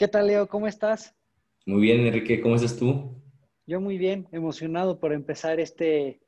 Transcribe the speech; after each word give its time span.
¿Qué 0.00 0.08
tal, 0.08 0.28
Leo? 0.28 0.46
¿Cómo 0.46 0.66
estás? 0.66 1.14
Muy 1.66 1.82
bien, 1.82 2.06
Enrique, 2.06 2.40
¿cómo 2.40 2.54
estás 2.54 2.74
tú? 2.78 3.22
Yo 3.66 3.82
muy 3.82 3.98
bien, 3.98 4.26
emocionado 4.32 4.98
por 4.98 5.12
empezar 5.12 5.60
este, 5.60 6.22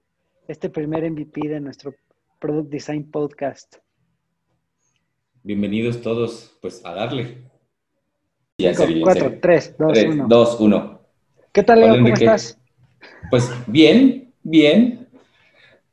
este 0.47 0.69
primer 0.69 1.11
MVP 1.11 1.49
de 1.49 1.59
nuestro 1.59 1.95
Product 2.39 2.69
Design 2.69 3.11
Podcast. 3.11 3.77
Bienvenidos 5.43 6.03
todos, 6.03 6.55
pues 6.61 6.85
a 6.85 6.93
darle. 6.93 7.51
Ya 8.59 8.75
Cinco, 8.75 9.01
cuatro, 9.05 9.39
tres, 9.41 9.75
dos, 9.79 9.95
tres, 9.95 10.05
uno. 10.05 10.27
Dos, 10.29 10.61
uno. 10.61 11.01
¿Qué 11.51 11.63
tal, 11.63 11.81
Leo? 11.81 11.95
¿Cómo 11.95 12.09
estás? 12.09 12.61
Pues 13.31 13.51
bien, 13.67 14.35
bien. 14.43 15.09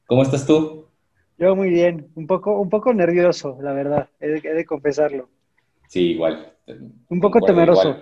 ¿Cómo 0.05 0.23
estás 0.23 0.45
tú? 0.45 0.85
Yo 1.37 1.55
muy 1.55 1.69
bien, 1.69 2.11
un 2.15 2.27
poco, 2.27 2.59
un 2.59 2.69
poco 2.69 2.93
nervioso, 2.93 3.57
la 3.61 3.71
verdad, 3.71 4.09
he 4.19 4.27
de, 4.27 4.65
confesarlo. 4.65 5.29
Sí, 5.87 6.11
igual. 6.11 6.58
Un 7.09 7.19
poco 7.19 7.39
temeroso. 7.41 7.97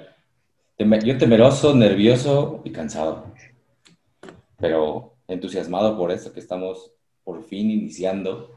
Yo 0.77 1.17
temeroso, 1.17 1.75
nervioso 1.75 2.61
y 2.63 2.71
cansado. 2.71 3.33
Pero 4.57 5.15
entusiasmado 5.27 5.97
por 5.97 6.11
eso 6.11 6.31
que 6.33 6.39
estamos 6.39 6.91
por 7.23 7.43
fin 7.43 7.71
iniciando. 7.71 8.51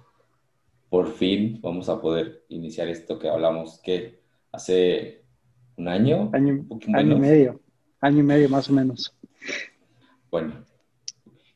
Por 0.88 1.12
fin 1.12 1.60
vamos 1.62 1.88
a 1.88 2.00
poder 2.00 2.44
iniciar 2.48 2.88
esto 2.88 3.18
que 3.18 3.28
hablamos 3.28 3.80
que 3.80 4.20
hace 4.52 5.22
un 5.76 5.88
año. 5.88 6.30
Año, 6.32 6.66
año 6.94 7.16
y 7.16 7.20
medio. 7.20 7.60
Año 8.00 8.20
y 8.20 8.22
medio 8.22 8.48
más 8.48 8.68
o 8.68 8.72
menos. 8.72 9.14
Bueno, 10.30 10.64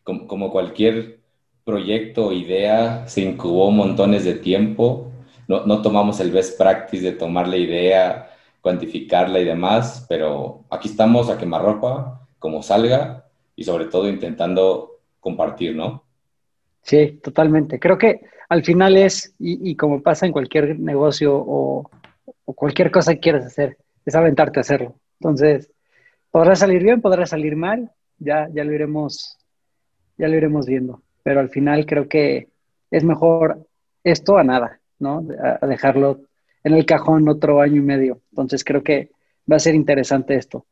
como, 0.02 0.26
como 0.26 0.50
cualquier 0.50 1.20
proyecto 1.64 2.26
o 2.26 2.32
idea, 2.32 3.06
se 3.06 3.22
incubó 3.22 3.70
montones 3.70 4.24
de 4.24 4.34
tiempo. 4.34 5.10
No, 5.48 5.66
no 5.66 5.82
tomamos 5.82 6.20
el 6.20 6.30
best 6.30 6.56
practice 6.58 7.02
de 7.02 7.12
tomar 7.12 7.48
la 7.48 7.56
idea, 7.56 8.30
cuantificarla 8.64 9.40
y 9.40 9.44
demás, 9.44 10.06
pero 10.08 10.64
aquí 10.70 10.88
estamos 10.88 11.28
a 11.28 11.36
quemarropa, 11.36 12.26
como 12.38 12.62
salga, 12.62 13.26
y 13.54 13.62
sobre 13.62 13.84
todo 13.84 14.08
intentando 14.08 15.00
compartir, 15.20 15.76
¿no? 15.76 16.02
Sí, 16.80 17.20
totalmente. 17.22 17.78
Creo 17.78 17.98
que 17.98 18.22
al 18.48 18.64
final 18.64 18.96
es, 18.96 19.34
y, 19.38 19.76
como 19.76 20.00
pasa 20.00 20.24
en 20.24 20.32
cualquier 20.32 20.80
negocio 20.80 21.34
o, 21.36 21.90
cualquier 22.46 22.90
cosa 22.90 23.12
que 23.12 23.20
quieras 23.20 23.44
hacer, 23.44 23.76
es 24.06 24.14
aventarte 24.14 24.60
a 24.60 24.62
hacerlo. 24.62 24.94
Entonces, 25.20 25.70
podrá 26.30 26.56
salir 26.56 26.82
bien, 26.82 27.02
podrá 27.02 27.26
salir 27.26 27.56
mal, 27.56 27.90
ya, 28.18 28.48
ya 28.50 28.64
lo 28.64 28.72
iremos, 28.72 29.36
ya 30.16 30.26
lo 30.26 30.36
iremos 30.36 30.64
viendo. 30.64 31.02
Pero 31.22 31.40
al 31.40 31.50
final 31.50 31.84
creo 31.84 32.08
que 32.08 32.48
es 32.90 33.04
mejor 33.04 33.66
esto 34.04 34.38
a 34.38 34.42
nada, 34.42 34.80
¿no? 34.98 35.22
a 35.60 35.66
dejarlo 35.66 36.20
en 36.64 36.72
el 36.74 36.86
cajón 36.86 37.28
otro 37.28 37.60
año 37.60 37.76
y 37.76 37.84
medio. 37.84 38.20
Entonces 38.30 38.64
creo 38.64 38.82
que 38.82 39.10
va 39.50 39.56
a 39.56 39.60
ser 39.60 39.74
interesante 39.74 40.34
esto. 40.34 40.64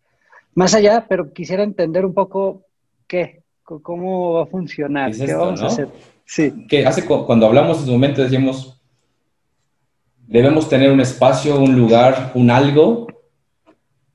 Más 0.55 0.75
allá, 0.75 1.07
pero 1.09 1.33
quisiera 1.33 1.63
entender 1.63 2.05
un 2.05 2.15
poco 2.15 2.65
qué, 3.07 3.43
cómo 3.63 4.35
va 4.35 4.43
a 4.43 4.47
funcionar, 4.47 5.13
qué, 5.15 5.35
vamos 5.35 5.63
a 5.63 5.67
hacer. 5.67 5.89
Sí. 6.25 6.67
Que 6.69 6.87
hace 6.87 7.05
cuando 7.05 7.47
hablamos 7.47 7.79
en 7.81 7.87
su 7.87 7.93
momento 7.93 8.23
decíamos, 8.23 8.81
debemos 10.27 10.69
tener 10.69 10.91
un 10.91 11.01
espacio, 11.01 11.61
un 11.61 11.77
lugar, 11.77 12.33
un 12.35 12.51
algo 12.51 13.07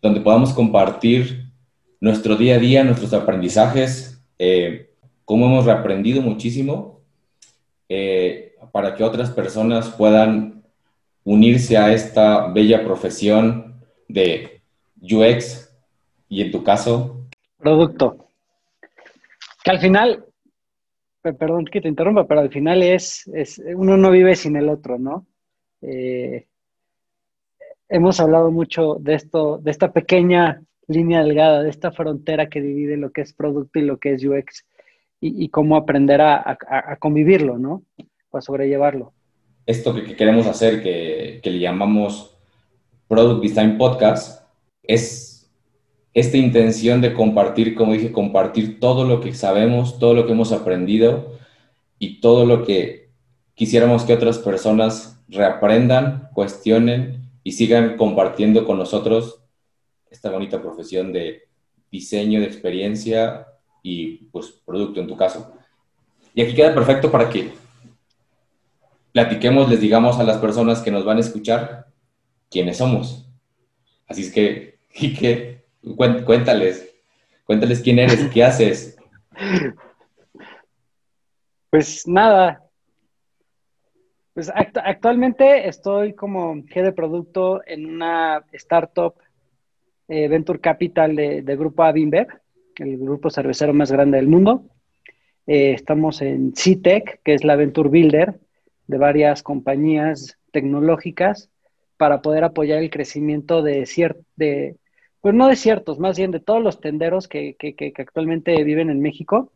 donde 0.02 0.22
podamos 0.22 0.54
compartir 0.54 1.52
nuestro 2.00 2.36
día 2.36 2.56
a 2.56 2.60
día, 2.60 2.84
nuestros 2.84 3.14
aprendizajes, 3.14 4.22
eh, 4.38 4.92
cómo 5.26 5.48
hemos 5.48 5.66
reaprendido 5.66 6.22
muchísimo, 6.22 7.02
eh, 7.90 8.56
para 8.72 8.96
que 8.96 9.04
otras 9.04 9.32
personas 9.32 9.90
puedan 9.90 10.57
unirse 11.28 11.76
a 11.76 11.92
esta 11.92 12.48
bella 12.48 12.86
profesión 12.86 13.84
de 14.08 14.62
UX 15.02 15.70
y 16.30 16.42
en 16.42 16.52
tu 16.52 16.64
caso? 16.64 17.28
Producto. 17.58 18.30
Que 19.62 19.72
al 19.72 19.80
final, 19.80 20.26
perdón 21.22 21.66
que 21.66 21.82
te 21.82 21.90
interrumpa, 21.90 22.26
pero 22.26 22.40
al 22.40 22.50
final 22.50 22.82
es, 22.82 23.28
es 23.34 23.62
uno 23.76 23.98
no 23.98 24.10
vive 24.10 24.38
sin 24.38 24.56
el 24.56 24.70
otro, 24.70 24.98
¿no? 24.98 25.28
Eh, 25.82 26.48
hemos 27.90 28.22
hablado 28.22 28.50
mucho 28.50 28.96
de 29.02 29.16
esto, 29.16 29.58
de 29.58 29.72
esta 29.72 29.92
pequeña 29.92 30.62
línea 30.88 31.24
delgada, 31.24 31.62
de 31.62 31.70
esta 31.70 31.92
frontera 31.92 32.48
que 32.48 32.62
divide 32.62 32.96
lo 32.96 33.12
que 33.12 33.20
es 33.20 33.34
producto 33.34 33.80
y 33.80 33.82
lo 33.82 33.98
que 33.98 34.14
es 34.14 34.24
UX 34.24 34.66
y, 35.20 35.50
cómo 35.50 35.76
aprender 35.76 36.22
a, 36.22 36.58
a 36.70 36.96
convivirlo, 36.98 37.58
¿no? 37.58 37.84
Para 38.30 38.42
sobrellevarlo 38.42 39.14
esto 39.68 39.94
que, 39.94 40.16
queremos 40.16 40.48
hacer, 40.48 40.82
que, 40.82 41.42
le 41.44 41.60
llamamos 41.60 42.36
Product 43.08 43.44
Design 43.44 43.78
Podcast, 43.78 44.48
es 44.82 45.52
esta 46.14 46.38
intención 46.38 47.02
de 47.02 47.14
compartir, 47.14 47.76
como 47.76 47.94
dije, 47.94 48.12
compartir 48.12 48.80
todo 48.80 49.04
lo 49.04 49.20
que 49.20 49.34
sabemos, 49.34 50.00
todo 50.00 50.14
lo 50.14 50.26
que 50.26 50.32
hemos 50.32 50.52
aprendido 50.54 51.38
y 52.00 52.22
todo 52.22 52.46
lo 52.46 52.64
que 52.66 53.10
quisiéramos 53.54 54.04
que 54.04 54.14
otras 54.14 54.40
personas 54.40 55.22
reaprendan, 55.28 56.30
cuestionen 56.34 57.30
y 57.44 57.52
sigan 57.52 57.98
compartiendo 57.98 58.66
con 58.66 58.78
nosotros 58.78 59.44
esta 60.10 60.32
bonita 60.32 60.62
profesión 60.62 61.12
de 61.12 61.44
diseño, 61.92 62.40
de 62.40 62.48
experiencia 62.48 63.48
y 63.84 64.26
pues 64.32 64.48
producto 64.66 65.02
en 65.02 65.08
tu 65.08 65.18
caso. 65.18 65.52
Y 66.34 66.42
aquí 66.42 66.56
queda 66.56 66.74
perfecto 66.74 67.12
para 67.12 67.30
que 67.30 67.52
platiquemos, 69.12 69.70
les 69.70 69.82
digamos 69.82 70.20
a 70.20 70.24
las 70.24 70.38
personas 70.38 70.82
que 70.82 70.92
nos 70.92 71.06
van 71.06 71.18
a 71.18 71.22
escuchar 71.22 71.88
quiénes 72.50 72.78
somos. 72.78 73.30
Así 74.08 74.22
es 74.22 74.32
que, 74.32 74.80
que 74.90 75.66
cuéntales, 76.26 76.96
cuéntales 77.46 77.82
quién 77.82 78.00
eres, 78.00 78.30
qué 78.34 78.44
haces. 78.44 78.98
Pues 81.70 82.08
nada, 82.08 82.68
pues 84.38 84.52
actualmente 84.54 85.68
estoy 85.68 86.14
como 86.14 86.64
jefe 86.68 86.84
de 86.84 86.92
producto 86.92 87.62
en 87.66 87.88
una 87.88 88.46
startup 88.52 89.16
eh, 90.08 90.28
Venture 90.28 90.60
Capital 90.60 91.16
de, 91.16 91.56
Grupo 91.58 91.82
Avinbev, 91.82 92.28
el 92.78 92.98
grupo 93.00 93.32
cervecero 93.32 93.74
más 93.74 93.92
grande 93.92 94.18
del 94.18 94.28
mundo. 94.28 94.64
Eh, 95.48 95.72
estamos 95.72 96.22
en 96.22 96.54
CITEC, 96.56 97.22
que 97.24 97.34
es 97.34 97.44
la 97.44 97.56
Venture 97.56 97.90
Builder, 97.90 98.40
de 98.88 98.98
varias 98.98 99.44
compañías 99.44 100.38
tecnológicas 100.52 101.50
para 101.98 102.22
poder 102.22 102.44
apoyar 102.44 102.80
el 102.80 102.90
crecimiento 102.90 103.62
de 103.62 103.86
ciertos, 103.86 104.26
de, 104.36 104.78
pues 105.22 105.36
no 105.36 105.48
de 105.48 105.56
ciertos, 105.56 106.00
más 106.00 106.18
bien 106.18 106.32
de 106.32 106.40
todos 106.40 106.64
los 106.64 106.80
tenderos 106.80 107.28
que, 107.28 107.56
actualmente 107.98 108.64
viven 108.64 108.90
en 108.90 109.02
México 109.02 109.52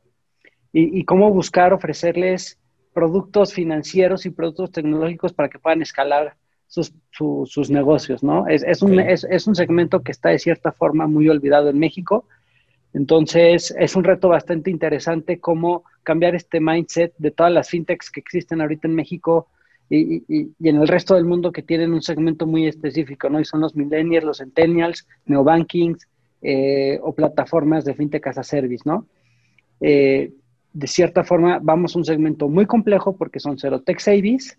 y, 0.73 1.03
cómo 1.05 1.31
buscar 1.31 1.73
ofrecerles 1.73 2.57
productos 2.93 3.53
financieros 3.53 4.25
y 4.25 4.31
productos 4.31 4.71
tecnológicos 4.71 5.33
para 5.33 5.49
que 5.49 5.59
puedan 5.59 5.81
escalar 5.81 6.35
sus, 6.67 6.93
sus 7.11 7.69
negocios, 7.69 8.23
¿no? 8.23 8.47
Es, 8.47 8.81
un, 8.81 8.99
es, 8.99 9.25
es 9.29 9.47
un 9.47 9.55
segmento 9.55 10.01
que 10.01 10.11
está 10.11 10.29
de 10.29 10.39
cierta 10.39 10.71
forma 10.71 11.07
muy 11.07 11.27
olvidado 11.27 11.69
en 11.69 11.79
México 11.79 12.25
entonces, 12.93 13.73
es 13.77 13.95
un 13.95 14.03
reto 14.03 14.29
bastante 14.29 14.69
interesante 14.69 15.39
cómo 15.39 15.83
cambiar 16.03 16.35
este 16.35 16.59
mindset 16.59 17.13
de 17.17 17.31
todas 17.31 17.51
las 17.51 17.69
fintechs 17.69 18.11
que 18.11 18.19
existen 18.19 18.59
ahorita 18.59 18.87
en 18.87 18.95
México 18.95 19.47
y, 19.89 20.23
en 20.59 20.75
el 20.77 20.87
resto 20.87 21.15
del 21.15 21.25
mundo 21.25 21.51
que 21.51 21.63
tienen 21.63 21.93
un 21.93 22.01
segmento 22.01 22.45
muy 22.45 22.67
específico, 22.67 23.29
¿no? 23.29 23.39
Y 23.39 23.45
son 23.45 23.61
los 23.61 23.75
millennials, 23.75 24.25
los 24.25 24.37
centennials, 24.37 25.07
neobankings 25.25 26.07
eh, 26.41 26.99
o 27.01 27.13
plataformas 27.13 27.85
de 27.85 27.93
fintech 27.93 28.27
as 28.27 28.37
a 28.37 28.43
service, 28.43 28.83
¿no? 28.85 29.05
Eh, 29.79 30.33
de 30.73 30.87
cierta 30.87 31.23
forma, 31.23 31.59
vamos 31.61 31.95
a 31.95 31.99
un 31.99 32.05
segmento 32.05 32.47
muy 32.47 32.65
complejo 32.65 33.17
porque 33.17 33.39
son 33.39 33.57
cero 33.57 33.81
tech 33.81 33.99
savings 33.99 34.57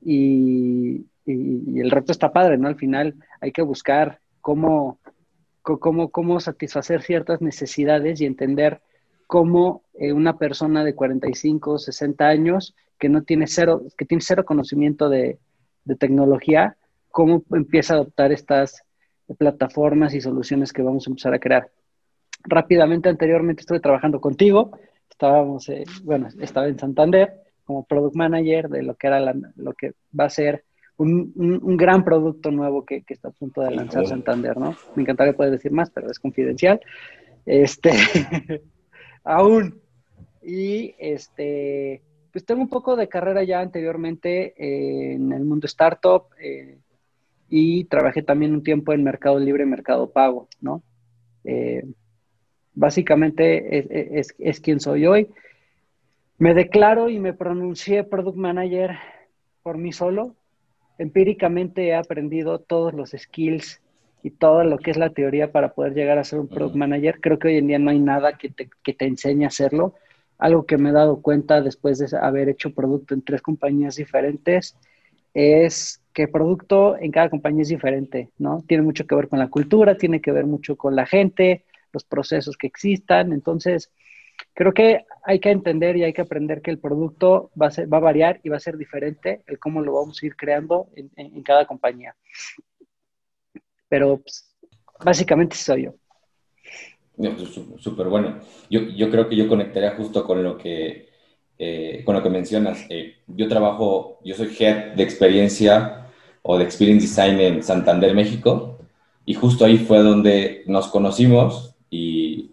y, 0.00 1.04
y 1.26 1.80
el 1.80 1.90
reto 1.90 2.12
está 2.12 2.32
padre, 2.32 2.56
¿no? 2.56 2.68
Al 2.68 2.76
final 2.76 3.14
hay 3.40 3.50
que 3.50 3.62
buscar 3.62 4.20
cómo 4.40 5.00
cómo, 5.76 6.08
cómo 6.08 6.40
satisfacer 6.40 7.02
ciertas 7.02 7.42
necesidades 7.42 8.20
y 8.20 8.24
entender 8.24 8.80
cómo 9.26 9.82
eh, 9.92 10.12
una 10.14 10.38
persona 10.38 10.82
de 10.82 10.94
45, 10.94 11.78
60 11.78 12.26
años 12.26 12.74
que 12.98 13.10
no 13.10 13.22
tiene 13.22 13.46
cero, 13.46 13.82
que 13.96 14.06
tiene 14.06 14.22
cero 14.22 14.44
conocimiento 14.44 15.08
de, 15.08 15.38
tecnología, 15.98 16.76
cómo 17.10 17.44
empieza 17.52 17.94
a 17.94 17.96
adoptar 17.96 18.30
estas 18.30 18.82
plataformas 19.38 20.12
y 20.12 20.20
soluciones 20.20 20.70
que 20.70 20.82
vamos 20.82 21.06
a 21.06 21.10
empezar 21.10 21.32
a 21.32 21.38
crear. 21.38 21.70
Rápidamente, 22.44 23.08
anteriormente 23.08 23.62
estuve 23.62 23.80
trabajando 23.80 24.20
contigo, 24.20 24.78
estábamos, 25.10 25.66
eh, 25.70 25.84
bueno, 26.04 26.28
estaba 26.40 26.68
en 26.68 26.78
Santander 26.78 27.40
como 27.64 27.84
product 27.84 28.16
manager 28.16 28.68
de 28.68 28.82
lo 28.82 28.96
que 28.96 29.06
era 29.06 29.34
lo 29.56 29.72
que 29.72 29.92
va 30.18 30.24
a 30.24 30.30
ser 30.30 30.64
un, 30.98 31.76
gran 31.76 32.04
producto 32.04 32.50
nuevo 32.50 32.84
que, 32.84 33.04
está 33.08 33.28
a 33.28 33.32
punto 33.32 33.62
de 33.62 33.70
lanzar 33.70 34.06
Santander, 34.06 34.56
¿no? 34.56 34.76
Me 34.96 35.02
encantaría 35.02 35.32
poder 35.32 35.52
decir 35.52 35.72
más, 35.72 35.90
pero 35.90 36.10
es 36.10 36.18
confidencial. 36.18 36.80
Este, 37.46 37.92
aún. 39.24 39.80
Y 40.42 40.94
este, 40.98 42.02
pues 42.32 42.44
tengo 42.44 42.60
un 42.62 42.68
poco 42.68 42.96
de 42.96 43.08
carrera 43.08 43.42
ya 43.44 43.60
anteriormente 43.60 44.54
en 45.14 45.32
el 45.32 45.44
mundo 45.44 45.66
startup. 45.66 46.24
Eh, 46.40 46.78
y 47.48 47.84
trabajé 47.84 48.22
también 48.22 48.52
un 48.52 48.62
tiempo 48.62 48.92
en 48.92 49.02
Mercado 49.02 49.38
Libre, 49.38 49.64
Mercado 49.64 50.10
Pago, 50.10 50.48
¿no? 50.60 50.82
Eh, 51.44 51.86
básicamente 52.74 54.18
es, 54.18 54.34
es, 54.38 54.60
quien 54.60 54.80
soy 54.80 55.06
hoy. 55.06 55.28
Me 56.38 56.54
declaro 56.54 57.08
y 57.08 57.18
me 57.18 57.32
pronuncié 57.32 58.04
Product 58.04 58.36
Manager 58.36 58.98
por 59.62 59.78
mí 59.78 59.92
solo. 59.92 60.36
Empíricamente 60.98 61.86
he 61.86 61.94
aprendido 61.94 62.58
todos 62.58 62.92
los 62.92 63.10
skills 63.16 63.80
y 64.22 64.30
todo 64.30 64.64
lo 64.64 64.78
que 64.78 64.90
es 64.90 64.96
la 64.96 65.10
teoría 65.10 65.52
para 65.52 65.72
poder 65.72 65.94
llegar 65.94 66.18
a 66.18 66.24
ser 66.24 66.40
un 66.40 66.48
Product 66.48 66.76
Manager. 66.76 67.20
Creo 67.20 67.38
que 67.38 67.48
hoy 67.48 67.56
en 67.56 67.68
día 67.68 67.78
no 67.78 67.90
hay 67.90 68.00
nada 68.00 68.36
que 68.36 68.50
te, 68.50 68.68
que 68.82 68.92
te 68.92 69.06
enseñe 69.06 69.44
a 69.44 69.48
hacerlo. 69.48 69.94
Algo 70.38 70.66
que 70.66 70.76
me 70.76 70.90
he 70.90 70.92
dado 70.92 71.22
cuenta 71.22 71.62
después 71.62 71.98
de 71.98 72.16
haber 72.18 72.48
hecho 72.48 72.74
producto 72.74 73.14
en 73.14 73.22
tres 73.22 73.42
compañías 73.42 73.96
diferentes 73.96 74.76
es 75.34 76.02
que 76.12 76.22
el 76.22 76.30
producto 76.30 76.96
en 76.98 77.12
cada 77.12 77.30
compañía 77.30 77.62
es 77.62 77.68
diferente, 77.68 78.30
¿no? 78.38 78.64
Tiene 78.66 78.82
mucho 78.82 79.06
que 79.06 79.14
ver 79.14 79.28
con 79.28 79.38
la 79.38 79.48
cultura, 79.48 79.96
tiene 79.96 80.20
que 80.20 80.32
ver 80.32 80.46
mucho 80.46 80.76
con 80.76 80.96
la 80.96 81.06
gente, 81.06 81.64
los 81.92 82.04
procesos 82.04 82.56
que 82.56 82.66
existan. 82.66 83.32
Entonces, 83.32 83.90
creo 84.58 84.74
que 84.74 85.06
hay 85.22 85.38
que 85.38 85.52
entender 85.52 85.96
y 85.96 86.02
hay 86.02 86.12
que 86.12 86.22
aprender 86.22 86.60
que 86.62 86.72
el 86.72 86.80
producto 86.80 87.52
va 87.54 87.68
a, 87.68 87.86
va 87.86 87.98
a 87.98 88.00
variar 88.00 88.40
y 88.42 88.48
va 88.48 88.56
a 88.56 88.60
ser 88.60 88.76
diferente 88.76 89.44
el 89.46 89.60
cómo 89.60 89.80
lo 89.82 89.92
vamos 89.92 90.20
a 90.20 90.26
ir 90.26 90.34
creando 90.34 90.88
en, 90.96 91.42
cada 91.44 91.64
compañía. 91.64 92.16
Pero 93.88 94.18
pues, 94.18 94.52
básicamente 94.98 95.54
soy 95.54 95.84
yo. 95.84 95.94
Súper 97.78 98.08
bueno. 98.08 98.40
Yo, 98.68 98.80
yo, 98.80 99.08
creo 99.12 99.28
que 99.28 99.36
yo 99.36 99.46
conectaría 99.46 99.94
justo 99.94 100.24
con 100.24 100.42
lo 100.42 100.58
que, 100.58 101.08
eh, 101.56 102.02
con 102.04 102.16
lo 102.16 102.22
que 102.24 102.30
mencionas. 102.30 102.84
Eh, 102.88 103.18
yo 103.28 103.46
trabajo, 103.46 104.18
yo 104.24 104.34
soy 104.34 104.52
head 104.58 104.94
de 104.96 105.04
experiencia 105.04 106.08
o 106.42 106.58
de 106.58 106.64
experience 106.64 107.06
design 107.06 107.38
en 107.38 107.62
Santander, 107.62 108.12
México, 108.12 108.80
y 109.24 109.34
justo 109.34 109.64
ahí 109.64 109.78
fue 109.78 109.98
donde 109.98 110.64
nos 110.66 110.88
conocimos 110.88 111.76
y, 111.90 112.50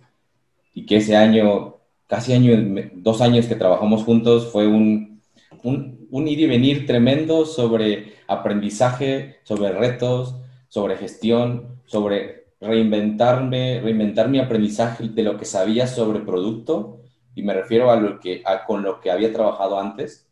y 0.76 0.86
que 0.86 0.98
ese 0.98 1.16
año, 1.16 1.75
casi 2.08 2.34
año, 2.34 2.54
dos 2.94 3.22
años 3.22 3.46
que 3.48 3.56
trabajamos 3.56 4.04
juntos, 4.04 4.52
fue 4.52 4.68
un, 4.68 5.22
un, 5.64 6.28
ir 6.28 6.40
y 6.40 6.48
venir 6.48 6.86
tremendo 6.86 7.46
sobre 7.46 8.14
aprendizaje, 8.28 9.38
sobre 9.44 9.72
retos, 9.72 10.36
sobre 10.68 10.98
gestión, 10.98 11.80
sobre 11.86 12.46
reinventarme, 12.62 13.82
reinventar 13.82 14.30
mi 14.30 14.40
aprendizaje 14.40 15.10
de 15.10 15.24
lo 15.24 15.38
que 15.38 15.46
sabía 15.46 15.88
sobre 15.88 16.22
producto 16.22 17.02
y 17.36 17.44
me 17.44 17.54
refiero 17.54 17.92
a 17.92 17.98
lo 17.98 18.20
que 18.20 18.44
con 18.66 18.82
lo 18.84 19.00
que 19.02 19.12
había 19.12 19.34
trabajado 19.34 19.80
antes. 19.80 20.28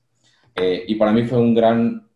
Eh, 0.55 0.85
y 0.87 0.95
para 0.95 1.11
mí 1.11 1.23
fue 1.23 1.39
un 1.39 1.53
gran 1.53 2.07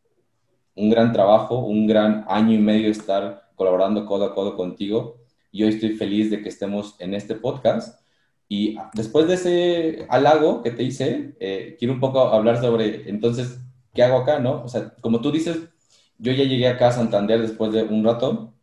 un 0.77 0.91
gran 0.91 1.11
trabajo, 1.11 1.57
un 1.57 1.87
gran 1.87 2.23
año 2.27 2.53
y 2.53 2.59
medio 2.59 2.91
estar 2.91 3.49
colaborando 3.55 4.05
codo 4.05 4.25
a 4.25 4.35
codo 4.35 4.55
contigo 4.55 5.17
y 5.51 5.63
hoy 5.63 5.69
estoy 5.69 5.93
feliz 5.93 6.29
de 6.29 6.41
que 6.41 6.49
estemos 6.49 6.95
en 6.99 7.15
este 7.15 7.33
podcast 7.33 7.99
y 8.49 8.77
después 8.93 9.27
de 9.27 9.33
ese 9.35 10.05
halago 10.09 10.61
que 10.61 10.71
te 10.71 10.83
hice, 10.83 11.35
eh, 11.39 11.75
quiero 11.77 11.93
un 11.93 11.99
poco 11.99 12.21
hablar 12.21 12.61
sobre 12.61 13.09
entonces 13.09 13.59
qué 13.93 14.03
hago 14.03 14.17
acá, 14.17 14.39
¿no? 14.39 14.63
O 14.63 14.67
sea, 14.67 14.93
como 15.01 15.21
tú 15.21 15.31
dices, 15.31 15.57
yo 16.17 16.31
ya 16.31 16.43
llegué 16.43 16.67
acá 16.67 16.89
a 16.89 16.91
Santander 16.91 17.41
después 17.41 17.71
de 17.73 17.83
un 17.83 18.03
rato 18.03 18.53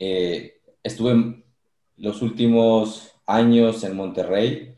eh, 0.00 0.62
estuve 0.82 1.44
los 1.98 2.22
últimos 2.22 3.12
años 3.26 3.84
en 3.84 3.94
Monterrey 3.94 4.74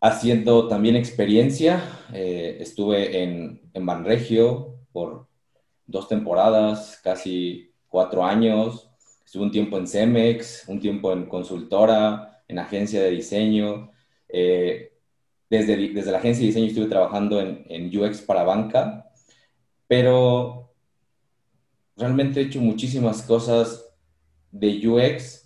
haciendo 0.00 0.68
también 0.68 0.94
experiencia. 0.94 1.82
Eh, 2.12 2.58
estuve 2.60 3.22
en, 3.22 3.62
en 3.72 3.86
Banregio 3.86 4.76
por 4.92 5.26
dos 5.86 6.06
temporadas, 6.06 7.00
casi 7.02 7.72
cuatro 7.88 8.24
años. 8.24 8.90
Estuve 9.24 9.44
un 9.44 9.50
tiempo 9.50 9.78
en 9.78 9.86
Cemex, 9.86 10.68
un 10.68 10.78
tiempo 10.78 11.12
en 11.12 11.26
consultora, 11.26 12.31
en 12.52 12.58
agencia 12.58 13.02
de 13.02 13.10
diseño. 13.10 13.90
Eh, 14.28 14.92
desde, 15.50 15.76
desde 15.88 16.12
la 16.12 16.18
agencia 16.18 16.40
de 16.42 16.46
diseño 16.46 16.66
estuve 16.66 16.86
trabajando 16.86 17.40
en, 17.40 17.66
en 17.68 17.96
UX 17.96 18.22
para 18.22 18.44
banca, 18.44 19.10
pero 19.86 20.72
realmente 21.96 22.40
he 22.40 22.44
hecho 22.44 22.60
muchísimas 22.60 23.22
cosas 23.22 23.94
de 24.50 24.88
UX 24.88 25.42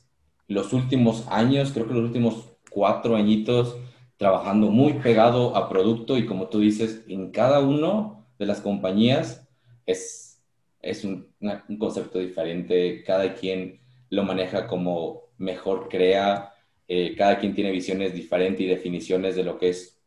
los 0.49 0.73
últimos 0.73 1.27
años, 1.29 1.73
creo 1.73 1.87
que 1.87 1.95
los 1.95 2.05
últimos 2.05 2.53
cuatro 2.71 3.17
añitos, 3.17 3.77
trabajando 4.17 4.71
muy 4.71 4.95
pegado 4.95 5.57
a 5.57 5.69
producto 5.69 6.17
y 6.17 6.27
como 6.27 6.49
tú 6.49 6.61
dices, 6.61 7.05
en 7.09 7.31
cada 7.33 7.61
uno 7.61 8.27
de 8.39 8.47
las 8.47 8.61
compañías 8.61 9.47
es, 9.85 10.43
es 10.81 11.05
un, 11.05 11.35
concepto 11.79 12.19
diferente, 12.19 13.03
cada 13.05 13.35
quien 13.35 13.81
lo 14.09 14.23
maneja 14.23 14.67
como 14.67 15.23
mejor 15.37 15.89
crea, 15.89 16.55
eh, 16.89 17.15
cada 17.17 17.39
quien 17.39 17.55
tiene 17.55 17.71
visiones 17.71 18.15
diferentes 18.15 18.61
y 18.61 18.67
definiciones 18.67 19.35
de 19.35 19.45
lo 19.45 19.59
que 19.59 19.71
es 19.71 19.99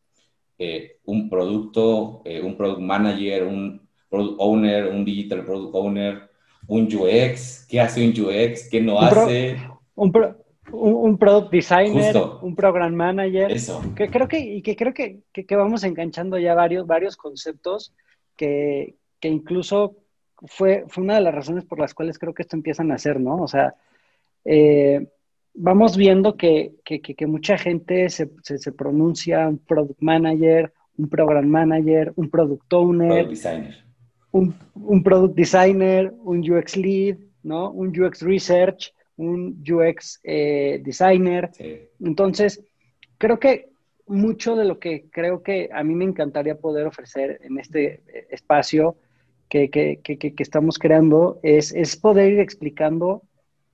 eh, 0.58 0.98
un 1.04 1.28
producto, 1.28 2.22
eh, 2.24 2.40
un 2.40 2.56
product 2.56 2.80
manager, 2.80 3.44
un 3.44 3.88
product 4.08 4.36
owner, 4.38 4.86
un 4.88 5.04
digital 5.04 5.44
product 5.44 5.74
owner, 5.74 6.30
un 6.66 6.84
UX, 6.84 7.66
qué 7.68 7.80
hace 7.80 8.06
un 8.06 8.10
UX, 8.10 8.68
qué 8.68 8.80
no 8.80 9.00
hace. 9.00 9.56
un, 9.94 10.12
un, 10.72 11.18
product 11.18 11.50
designer, 11.50 12.14
un 12.42 12.54
program 12.54 12.94
manager. 12.94 13.50
Eso. 13.50 13.82
Que 13.94 14.08
creo 14.08 14.28
que, 14.28 14.38
y 14.38 14.62
que 14.62 14.76
creo 14.76 14.94
que, 14.94 15.20
que, 15.32 15.56
vamos 15.56 15.84
enganchando 15.84 16.38
ya 16.38 16.54
varios, 16.54 16.86
varios 16.86 17.16
conceptos 17.16 17.92
que, 18.36 18.96
que 19.18 19.28
incluso 19.28 19.96
fue, 20.46 20.84
fue 20.88 21.04
una 21.04 21.16
de 21.16 21.20
las 21.20 21.34
razones 21.34 21.64
por 21.64 21.78
las 21.78 21.94
cuales 21.94 22.18
creo 22.18 22.34
que 22.34 22.42
esto 22.42 22.56
empieza 22.56 22.82
a 22.82 22.86
nacer, 22.86 23.20
¿no? 23.20 23.42
O 23.42 23.48
sea, 23.48 23.74
eh, 24.44 25.06
vamos 25.54 25.96
viendo 25.96 26.36
que, 26.36 26.72
que, 26.84 27.00
que, 27.00 27.26
mucha 27.26 27.58
gente 27.58 28.08
se, 28.10 28.30
se, 28.42 28.72
pronuncia 28.72 29.48
un 29.48 29.58
product 29.58 30.00
manager, 30.00 30.72
un 30.96 31.08
program 31.08 31.46
manager, 31.46 32.12
un 32.16 32.30
product 32.30 32.72
owner. 32.72 33.08
Product 33.08 33.30
designer 33.30 33.90
un, 34.32 35.02
product 35.02 35.34
designer, 35.34 36.12
un 36.22 36.38
UX 36.48 36.76
lead, 36.76 37.18
¿no? 37.42 37.70
Un 37.70 37.88
UX 37.88 38.22
research, 38.22 38.94
un 39.16 39.62
UX 39.68 40.20
eh, 40.24 40.80
designer. 40.84 41.50
Entonces, 42.00 42.64
creo 43.18 43.38
que 43.38 43.70
mucho 44.06 44.56
de 44.56 44.64
lo 44.64 44.78
que 44.78 45.08
creo 45.10 45.42
que 45.42 45.70
a 45.72 45.84
mí 45.84 45.94
me 45.94 46.04
encantaría 46.04 46.56
poder 46.58 46.86
ofrecer 46.86 47.40
en 47.42 47.58
este 47.58 48.02
eh, 48.08 48.26
espacio 48.30 48.96
que, 49.48 49.70
que, 49.70 50.00
que, 50.02 50.16
que 50.18 50.42
estamos 50.42 50.78
creando 50.78 51.38
es, 51.42 51.72
es, 51.72 51.96
poder 51.96 52.32
ir 52.32 52.40
explicando 52.40 53.22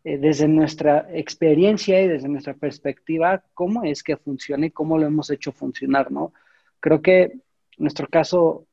eh, 0.07 0.19
desde 0.19 0.47
nuestra 0.47 1.09
experiencia 1.11 2.01
y 2.01 2.07
desde 2.07 2.29
nuestra 2.29 2.55
perspectiva 2.55 3.43
cómo 3.55 3.83
es 3.83 4.05
que 4.05 4.17
funciona 4.17 4.67
y 4.67 4.71
cómo 4.71 4.99
lo 4.99 5.07
hemos 5.09 5.31
hecho 5.31 5.51
funcionar, 5.51 6.13
¿no? 6.13 6.33
Creo 6.79 7.03
que 7.03 7.41
nuestro 7.77 8.07
caso 8.07 8.67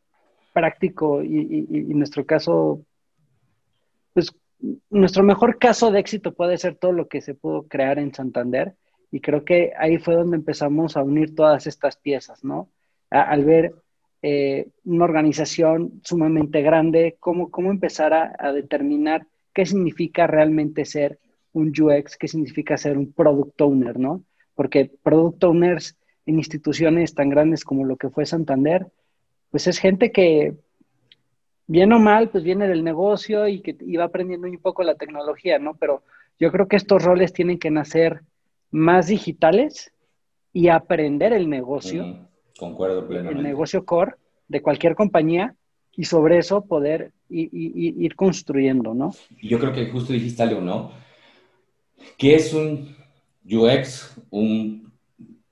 práctico 0.54 1.24
y, 1.24 1.66
nuestro 1.96 2.24
caso, 2.24 2.86
pues 4.14 4.32
nuestro 4.92 5.24
mejor 5.24 5.58
caso 5.58 5.90
de 5.90 6.02
éxito 6.02 6.36
puede 6.36 6.60
ser 6.60 6.76
todo 6.76 6.92
lo 6.92 7.08
que 7.08 7.20
se 7.20 7.34
pudo 7.34 7.64
crear 7.64 7.98
en 7.98 8.14
Santander 8.14 8.76
y 9.10 9.20
creo 9.20 9.44
que 9.44 9.74
ahí 9.80 9.98
fue 9.98 10.14
donde 10.14 10.38
empezamos 10.38 10.96
a 10.96 11.02
unir 11.02 11.34
todas 11.34 11.66
estas 11.66 11.98
piezas, 11.98 12.44
¿no? 12.44 12.70
al 13.10 13.44
ver 13.44 13.74
eh, 14.22 14.68
una 14.86 15.06
organización 15.06 16.00
sumamente 16.04 16.62
grande, 16.62 17.18
cómo, 17.20 17.50
cómo 17.50 17.72
empezar 17.72 18.14
a, 18.14 18.52
determinar 18.52 19.26
qué 19.52 19.66
significa 19.66 20.28
realmente 20.28 20.86
ser 20.86 21.18
un 21.54 21.70
UX, 21.70 22.18
qué 22.18 22.28
significa 22.28 22.78
ser 22.78 22.98
un 22.98 23.12
product 23.14 23.60
owner, 23.62 24.00
¿no? 24.00 24.24
Porque 24.56 24.92
product 25.02 25.44
owners 25.44 25.98
en 26.26 26.36
instituciones 26.36 27.14
tan 27.14 27.30
grandes 27.30 27.64
como 27.64 27.86
lo 27.86 27.98
que 27.98 28.10
fue 28.10 28.26
Santander, 28.26 28.88
pues 29.52 29.68
es 29.68 29.78
gente 29.78 30.12
que, 30.12 30.56
bien 31.68 31.94
o 31.94 32.00
mal, 32.00 32.30
pues 32.30 32.44
viene 32.44 32.68
del 32.68 32.84
negocio 32.84 33.48
y 33.48 33.62
que 33.62 33.78
va 33.98 34.06
aprendiendo 34.06 34.48
un 34.48 34.58
poco 34.58 34.84
la 34.84 34.96
tecnología, 34.96 35.60
¿no? 35.60 35.76
Pero 35.76 36.04
yo 36.40 36.52
creo 36.52 36.68
que 36.68 36.76
estos 36.76 37.04
roles 37.04 37.34
tienen 37.34 37.60
que 37.60 37.72
nacer 37.72 38.22
más 38.72 39.08
digitales 39.08 39.94
y 40.52 40.70
aprender 40.70 41.34
el 41.34 41.50
negocio. 41.50 42.28
concuerdo 42.58 43.08
plenamente. 43.08 43.40
El 43.40 43.44
negocio 43.44 43.86
core 43.86 44.16
de 44.48 44.62
cualquier 44.62 44.96
compañía 44.96 45.56
y 45.96 46.06
sobre 46.06 46.40
eso 46.40 46.66
poder 46.66 47.12
ir, 47.30 48.16
construyendo, 48.16 48.94
¿no? 48.94 49.12
Yo 49.42 49.60
creo 49.60 49.74
que 49.74 49.90
justo 49.90 50.14
dijiste 50.14 50.42
algo, 50.44 50.62
¿no? 50.62 50.92
¿Qué 52.18 52.36
es 52.36 52.54
un 52.54 52.96
UX, 53.46 54.16
un, 54.30 54.92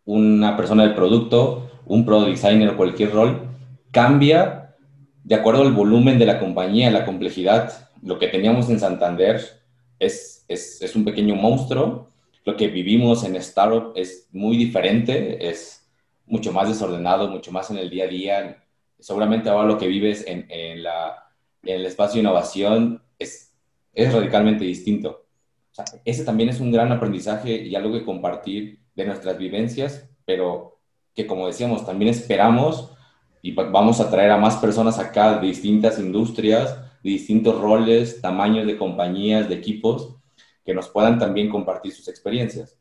una 0.05 0.55
persona 0.57 0.83
del 0.83 0.95
producto, 0.95 1.69
un 1.85 2.05
product 2.05 2.31
designer, 2.31 2.75
cualquier 2.75 3.11
rol? 3.11 3.51
cambia 3.91 4.75
de 5.23 5.35
acuerdo 5.35 5.61
al 5.61 5.73
volumen 5.73 6.17
de 6.17 6.25
la 6.25 6.39
compañía, 6.39 6.89
la 6.89 7.05
complejidad. 7.05 7.89
Lo 8.01 8.17
que 8.17 8.27
teníamos 8.27 8.69
en 8.69 8.79
Santander 8.79 9.41
es, 9.99 10.45
es, 10.47 10.95
un 10.95 11.05
pequeño 11.05 11.35
monstruo. 11.35 12.09
Lo 12.43 12.55
que 12.55 12.67
vivimos 12.67 13.23
en 13.23 13.35
Startup 13.35 13.93
es 13.95 14.27
muy 14.31 14.57
diferente, 14.57 15.47
es 15.47 15.87
mucho 16.25 16.51
más 16.51 16.69
desordenado, 16.69 17.27
mucho 17.27 17.51
más 17.51 17.69
en 17.69 17.77
el 17.77 17.89
día 17.89 18.05
a 18.05 18.07
día. 18.07 18.63
Seguramente 18.97 19.49
ahora 19.49 19.67
lo 19.67 19.77
que 19.77 19.87
vives 19.87 20.25
en 20.25 20.47
el 20.49 21.85
espacio 21.85 22.15
de 22.15 22.21
innovación 22.21 23.03
es 23.19 23.49
es 23.93 24.13
radicalmente 24.13 24.63
distinto. 24.63 25.25
Ese 26.05 26.25
también 26.25 26.49
es 26.49 26.59
un 26.59 26.71
gran 26.71 26.91
aprendizaje 26.91 27.63
y 27.63 27.75
algo 27.75 27.93
que 27.93 28.05
compartir 28.05 28.79
de 28.95 29.05
nuestras 29.05 29.37
vivencias, 29.37 30.09
pero 30.25 30.79
que 31.13 31.27
como 31.27 31.47
decíamos, 31.47 31.85
también 31.85 32.11
esperamos 32.11 32.91
y 33.41 33.53
vamos 33.53 33.99
a 33.99 34.09
traer 34.09 34.31
a 34.31 34.37
más 34.37 34.57
personas 34.57 34.99
acá 34.99 35.39
de 35.39 35.47
distintas 35.47 35.99
industrias, 35.99 36.77
de 37.03 37.09
distintos 37.09 37.59
roles, 37.59 38.21
tamaños 38.21 38.67
de 38.67 38.77
compañías, 38.77 39.49
de 39.49 39.55
equipos, 39.55 40.15
que 40.63 40.73
nos 40.73 40.89
puedan 40.89 41.17
también 41.17 41.49
compartir 41.49 41.91
sus 41.91 42.07
experiencias. 42.07 42.77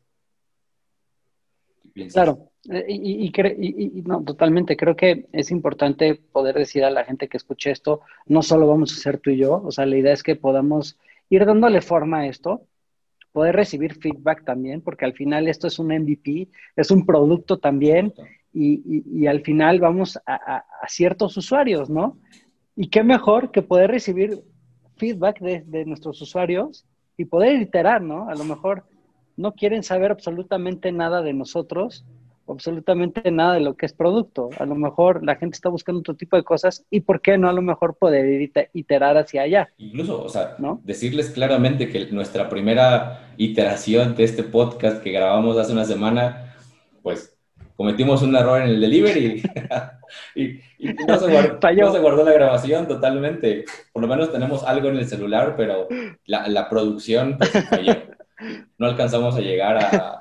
Claro, 2.13 2.51
eh, 2.69 2.85
y, 2.87 3.25
y, 3.25 4.01
no, 4.03 4.23
totalmente. 4.23 4.77
Creo 4.77 4.95
que 4.95 5.27
es 5.33 5.51
importante 5.51 6.15
poder 6.15 6.55
decir 6.55 6.85
a 6.85 6.91
la 6.91 7.03
gente 7.03 7.27
que 7.27 7.37
escuche 7.37 7.71
esto, 7.71 8.01
no 8.27 8.43
solo 8.43 8.67
vamos 8.67 8.93
a 8.93 9.01
ser 9.01 9.17
tú 9.17 9.31
y 9.31 9.37
yo, 9.37 9.61
o 9.63 9.71
sea, 9.71 9.85
la 9.85 9.97
idea 9.97 10.13
es 10.13 10.23
que 10.23 10.35
podamos 10.35 10.97
ir 11.29 11.45
dándole 11.45 11.81
forma 11.81 12.19
a 12.19 12.27
esto, 12.27 12.67
poder 13.31 13.55
recibir 13.55 13.95
feedback 13.95 14.43
también, 14.43 14.81
porque 14.81 15.05
al 15.05 15.13
final 15.13 15.47
esto 15.47 15.67
es 15.67 15.79
un 15.79 15.87
MVP, 15.87 16.49
es 16.75 16.91
un 16.91 17.05
producto 17.05 17.57
también, 17.59 18.13
y, 18.53 19.27
al 19.27 19.41
final 19.41 19.79
vamos 19.79 20.19
a, 20.25 20.65
ciertos 20.87 21.37
usuarios, 21.37 21.89
¿no? 21.89 22.17
Y 22.75 22.89
qué 22.89 23.03
mejor 23.03 23.51
que 23.51 23.61
poder 23.61 23.91
recibir 23.91 24.43
feedback 24.97 25.39
de, 25.39 25.61
de 25.61 25.85
nuestros 25.85 26.21
usuarios 26.21 26.85
y 27.17 27.25
poder 27.25 27.61
iterar, 27.61 28.01
¿no? 28.01 28.27
A 28.29 28.35
lo 28.35 28.43
mejor 28.43 28.83
no 29.37 29.53
quieren 29.53 29.83
saber 29.83 30.11
absolutamente 30.11 30.91
nada 30.91 31.21
de 31.21 31.33
nosotros, 31.33 32.05
absolutamente 32.47 33.31
nada 33.31 33.53
de 33.53 33.61
lo 33.61 33.75
que 33.75 33.85
es 33.85 33.93
producto. 33.93 34.49
A 34.59 34.65
lo 34.65 34.75
mejor 34.75 35.23
la 35.23 35.35
gente 35.35 35.55
está 35.55 35.69
buscando 35.69 35.99
otro 35.99 36.15
tipo 36.15 36.35
de 36.35 36.43
cosas 36.43 36.85
y 36.89 37.01
por 37.01 37.21
qué 37.21 37.37
no 37.37 37.49
a 37.49 37.53
lo 37.53 37.61
mejor 37.61 37.95
poder 37.95 38.51
iterar 38.73 39.17
hacia 39.17 39.43
allá. 39.43 39.69
Incluso, 39.77 40.23
o 40.23 40.29
sea, 40.29 40.55
¿no? 40.59 40.81
decirles 40.83 41.29
claramente 41.29 41.89
que 41.89 42.07
nuestra 42.11 42.49
primera 42.49 43.33
iteración 43.37 44.15
de 44.15 44.23
este 44.23 44.43
podcast 44.43 45.01
que 45.01 45.11
grabamos 45.11 45.57
hace 45.57 45.71
una 45.71 45.85
semana, 45.85 46.55
pues 47.01 47.37
cometimos 47.75 48.21
un 48.21 48.35
error 48.35 48.61
en 48.61 48.69
el 48.69 48.81
delivery 48.81 49.41
y, 50.35 50.59
no, 51.07 51.17
se 51.17 51.99
guardó, 51.99 52.23
la 52.23 52.33
grabación 52.33 52.87
totalmente. 52.87 53.65
Por 53.91 54.01
lo 54.01 54.07
menos 54.07 54.31
tenemos 54.31 54.63
algo 54.63 54.89
en 54.89 54.97
el 54.97 55.07
celular, 55.07 55.55
pero 55.57 55.87
la, 56.25 56.69
producción 56.69 57.37
pues, 57.37 57.51
falló. 57.69 57.93
No 58.79 58.87
alcanzamos 58.87 59.35
a 59.35 59.39
llegar 59.39 59.77
a, 59.77 60.20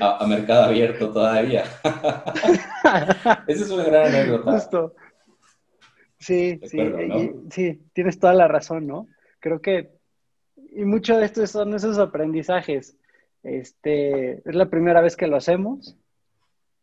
a, 0.00 0.26
mercado 0.26 0.64
abierto 0.64 1.12
todavía. 1.12 1.64
Esa 3.46 3.64
es 3.64 3.70
una 3.70 3.84
gran 3.84 4.06
anécdota. 4.06 4.52
Justo. 4.52 4.94
Sí, 6.18 6.60
sí, 6.64 6.78
sí, 7.50 7.82
tienes 7.92 8.18
toda 8.18 8.32
la 8.34 8.46
razón, 8.46 8.86
¿no? 8.86 9.08
Creo 9.40 9.60
que, 9.60 9.90
y 10.70 10.84
mucho 10.84 11.16
de 11.16 11.24
esto 11.24 11.44
son 11.46 11.74
esos 11.74 11.98
aprendizajes. 11.98 12.96
Este, 13.42 14.34
es 14.48 14.54
la 14.54 14.70
primera 14.70 15.00
vez 15.00 15.16
que 15.16 15.26
lo 15.26 15.36
hacemos. 15.36 15.96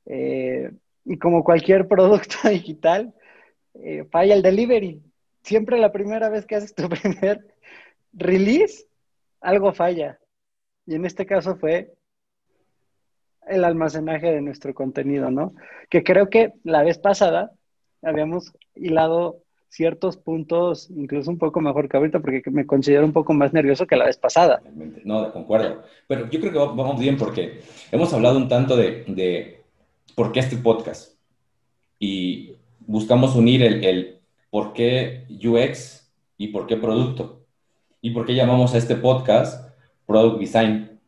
Eh, 0.06 0.72
y 1.06 1.18
como 1.18 1.44
cualquier 1.44 1.88
producto 1.88 2.50
digital, 2.50 3.14
eh, 3.76 4.06
falla 4.12 4.36
el 4.36 4.42
delivery. 4.42 5.02
Siempre 5.42 5.80
la 5.80 5.92
primera 5.92 6.30
vez 6.30 6.46
que 6.46 6.56
haces 6.56 6.76
tu 6.76 6.90
primer 6.90 7.56
release, 8.12 8.88
algo 9.40 9.74
falla. 9.74 10.20
Y 10.86 10.96
en 10.96 11.06
este 11.06 11.26
caso 11.26 11.56
fue 11.56 11.94
el 13.50 13.64
almacenaje 13.66 14.32
de 14.32 14.42
nuestro 14.42 14.74
contenido, 14.74 15.32
¿no? 15.32 15.54
Que 15.90 16.04
creo 16.04 16.30
que 16.30 16.54
la 16.64 16.84
vez 16.84 16.98
pasada 16.98 17.52
habíamos 18.02 18.54
hilado 18.76 19.44
ciertos 19.70 20.18
puntos, 20.18 20.90
incluso 20.90 21.30
un 21.30 21.38
poco 21.38 21.62
mejor 21.62 21.88
que 21.88 21.98
ahorita, 21.98 22.20
porque 22.20 22.42
me 22.50 22.66
considero 22.66 23.06
un 23.06 23.14
poco 23.14 23.34
más 23.34 23.54
nervioso 23.54 23.86
que 23.86 23.96
la 23.96 24.06
vez 24.06 24.18
pasada. 24.18 24.62
No, 25.04 25.32
concuerdo. 25.32 25.84
Pero 26.08 26.30
yo 26.30 26.40
creo 26.40 26.52
que 26.52 26.58
vamos 26.58 27.00
bien 27.00 27.18
porque 27.18 27.62
hemos 27.92 28.14
hablado 28.14 28.38
un 28.38 28.48
tanto 28.48 28.76
de, 28.76 29.04
de 29.08 29.64
por 30.16 30.32
qué 30.32 30.40
este 30.40 30.58
podcast 30.58 31.18
y 32.00 32.56
buscamos 32.80 33.36
unir 33.36 33.62
el, 33.64 33.84
el 33.84 34.20
por 34.50 34.74
qué 34.74 35.26
UX 35.30 36.12
y 36.38 36.48
por 36.48 36.66
qué 36.66 36.78
producto 36.78 37.46
y 38.02 38.12
por 38.12 38.26
qué 38.26 38.34
llamamos 38.34 38.74
a 38.74 38.78
este 38.78 38.96
podcast 38.96 39.70
Product 40.08 40.40
Design 40.40 40.99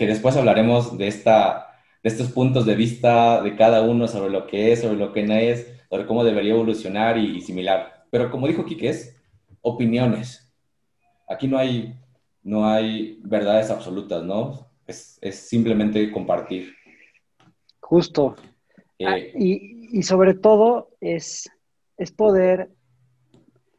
que 0.00 0.06
después 0.06 0.34
hablaremos 0.34 0.96
de, 0.96 1.08
esta, 1.08 1.78
de 2.02 2.08
estos 2.08 2.32
puntos 2.32 2.64
de 2.64 2.74
vista 2.74 3.42
de 3.42 3.54
cada 3.54 3.82
uno 3.82 4.08
sobre 4.08 4.30
lo 4.30 4.46
que 4.46 4.72
es, 4.72 4.80
sobre 4.80 4.96
lo 4.96 5.12
que 5.12 5.22
no 5.24 5.34
es, 5.34 5.70
sobre 5.90 6.06
cómo 6.06 6.24
debería 6.24 6.54
evolucionar 6.54 7.18
y, 7.18 7.42
similar. 7.42 8.06
Pero 8.10 8.30
como 8.30 8.46
dijo 8.48 8.64
Kike, 8.64 8.88
es 8.88 9.20
opiniones. 9.60 10.50
Aquí 11.28 11.48
no 11.48 11.58
hay, 11.58 12.00
no 12.42 12.66
hay 12.66 13.20
verdades 13.24 13.70
absolutas, 13.70 14.22
¿no? 14.22 14.70
Es, 14.86 15.18
es 15.20 15.36
simplemente 15.36 16.10
compartir. 16.10 16.72
Justo. 17.80 18.36
Eh, 18.98 19.06
ah, 19.06 19.18
y, 19.18 19.98
y, 19.98 20.02
sobre 20.02 20.32
todo 20.32 20.96
es, 20.98 21.46
es 21.98 22.10
poder... 22.10 22.70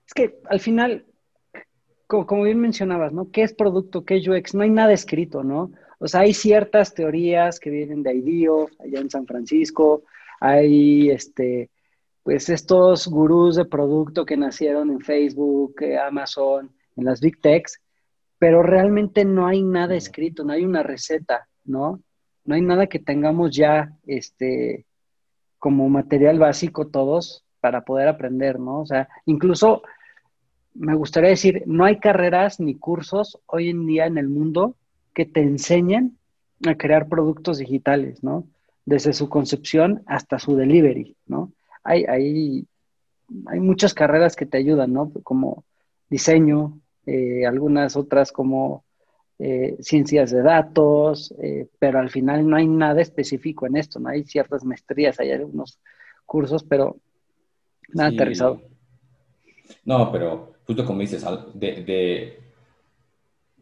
Es 0.05 0.13
que 0.13 0.39
al 0.51 0.59
final, 0.59 1.03
como, 2.05 2.27
como, 2.27 2.43
bien 2.43 2.59
mencionabas, 2.59 3.11
¿no? 3.11 3.31
¿Qué 3.31 3.41
es 3.41 3.55
producto? 3.55 4.05
¿Qué 4.05 4.17
es 4.17 4.27
UX? 4.27 4.53
No 4.53 4.61
hay 4.61 4.69
nada 4.69 4.93
escrito, 4.93 5.43
¿no? 5.43 5.71
O 6.03 6.07
sea, 6.07 6.21
hay 6.21 6.33
ciertas 6.33 6.95
teorías 6.95 7.59
que 7.59 7.69
vienen 7.69 8.01
de 8.01 8.15
IDEO, 8.15 8.69
allá 8.79 8.99
en 8.99 9.11
San 9.11 9.27
Francisco, 9.27 10.03
hay 10.39 11.11
este, 11.11 11.69
pues 12.23 12.49
estos 12.49 13.07
gurús 13.07 13.55
de 13.55 13.65
producto 13.65 14.25
que 14.25 14.35
nacieron 14.35 14.89
en 14.89 15.01
Facebook, 15.01 15.75
eh, 15.83 15.99
Amazon, 15.99 16.71
en 16.95 17.05
las 17.05 17.21
Big 17.21 17.39
Techs, 17.39 17.79
pero 18.39 18.63
realmente 18.63 19.25
no 19.25 19.45
hay 19.45 19.61
nada 19.61 19.93
escrito, 19.95 20.43
no 20.43 20.53
hay 20.53 20.65
una 20.65 20.81
receta, 20.81 21.47
¿no? 21.65 22.01
No 22.45 22.55
hay 22.55 22.61
nada 22.61 22.87
que 22.87 22.97
tengamos 22.97 23.55
ya 23.55 23.95
este, 24.07 24.87
como 25.59 25.87
material 25.87 26.39
básico 26.39 26.87
todos 26.87 27.45
para 27.59 27.85
poder 27.85 28.07
aprender, 28.07 28.59
¿no? 28.59 28.79
O 28.79 28.85
sea, 28.87 29.07
incluso 29.27 29.83
me 30.73 30.95
gustaría 30.95 31.29
decir, 31.29 31.61
no 31.67 31.85
hay 31.85 31.99
carreras 31.99 32.59
ni 32.59 32.73
cursos 32.79 33.39
hoy 33.45 33.69
en 33.69 33.85
día 33.85 34.07
en 34.07 34.17
el 34.17 34.29
mundo 34.29 34.77
que 35.13 35.25
te 35.25 35.41
enseñen 35.41 36.17
a 36.65 36.75
crear 36.75 37.07
productos 37.07 37.57
digitales, 37.57 38.23
¿no? 38.23 38.47
Desde 38.85 39.13
su 39.13 39.29
concepción 39.29 40.03
hasta 40.05 40.39
su 40.39 40.55
delivery, 40.55 41.15
¿no? 41.25 41.51
Hay, 41.83 42.03
hay, 42.05 42.65
hay 43.47 43.59
muchas 43.59 43.93
carreras 43.93 44.35
que 44.35 44.45
te 44.45 44.57
ayudan, 44.57 44.93
¿no? 44.93 45.11
Como 45.23 45.63
diseño, 46.09 46.79
eh, 47.05 47.45
algunas 47.45 47.95
otras 47.95 48.31
como 48.31 48.83
eh, 49.39 49.77
ciencias 49.81 50.29
de 50.29 50.43
datos, 50.43 51.33
eh, 51.41 51.67
pero 51.79 51.99
al 51.99 52.11
final 52.11 52.47
no 52.47 52.57
hay 52.57 52.67
nada 52.67 53.01
específico 53.01 53.65
en 53.65 53.77
esto, 53.77 53.99
¿no? 53.99 54.09
Hay 54.09 54.23
ciertas 54.23 54.63
maestrías, 54.63 55.19
hay 55.19 55.31
algunos 55.31 55.79
cursos, 56.25 56.63
pero 56.63 56.97
nada 57.89 58.09
aterrizado. 58.09 58.61
No, 59.83 60.11
pero 60.11 60.53
justo 60.67 60.85
como 60.85 61.01
dices, 61.01 61.25
de 61.55 61.83
de 61.83 62.39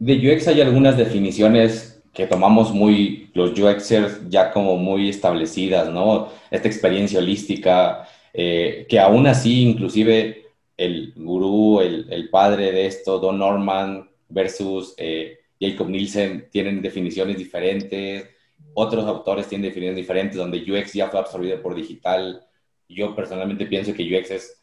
UX 0.00 0.48
hay 0.48 0.60
algunas 0.60 0.96
definiciones 0.96 2.02
que 2.12 2.26
tomamos 2.26 2.72
muy, 2.72 3.30
los 3.34 3.58
UXers 3.58 4.28
ya 4.28 4.50
como 4.50 4.76
muy 4.76 5.08
establecidas, 5.08 5.92
¿no? 5.92 6.28
Esta 6.50 6.68
experiencia 6.68 7.18
holística, 7.18 8.08
eh, 8.32 8.86
que 8.88 8.98
aún 8.98 9.26
así, 9.26 9.62
inclusive 9.62 10.46
el 10.76 11.12
gurú, 11.14 11.80
el, 11.80 12.28
padre 12.30 12.72
de 12.72 12.86
esto, 12.86 13.18
Don 13.18 13.38
Norman 13.38 14.08
versus 14.28 14.94
eh, 14.96 15.38
Jacob 15.60 15.90
Nielsen, 15.90 16.48
tienen 16.50 16.80
definiciones 16.80 17.36
diferentes, 17.36 18.28
otros 18.74 19.04
autores 19.06 19.46
tienen 19.46 19.68
definiciones 19.68 19.96
diferentes, 19.96 20.36
donde 20.36 20.58
UX 20.58 20.92
ya 20.94 21.08
fue 21.08 21.20
absorbido 21.20 21.60
por 21.60 21.74
digital. 21.74 22.46
Yo 22.88 23.14
personalmente 23.14 23.66
pienso 23.66 23.92
que 23.92 24.04
UX 24.04 24.30
es 24.30 24.59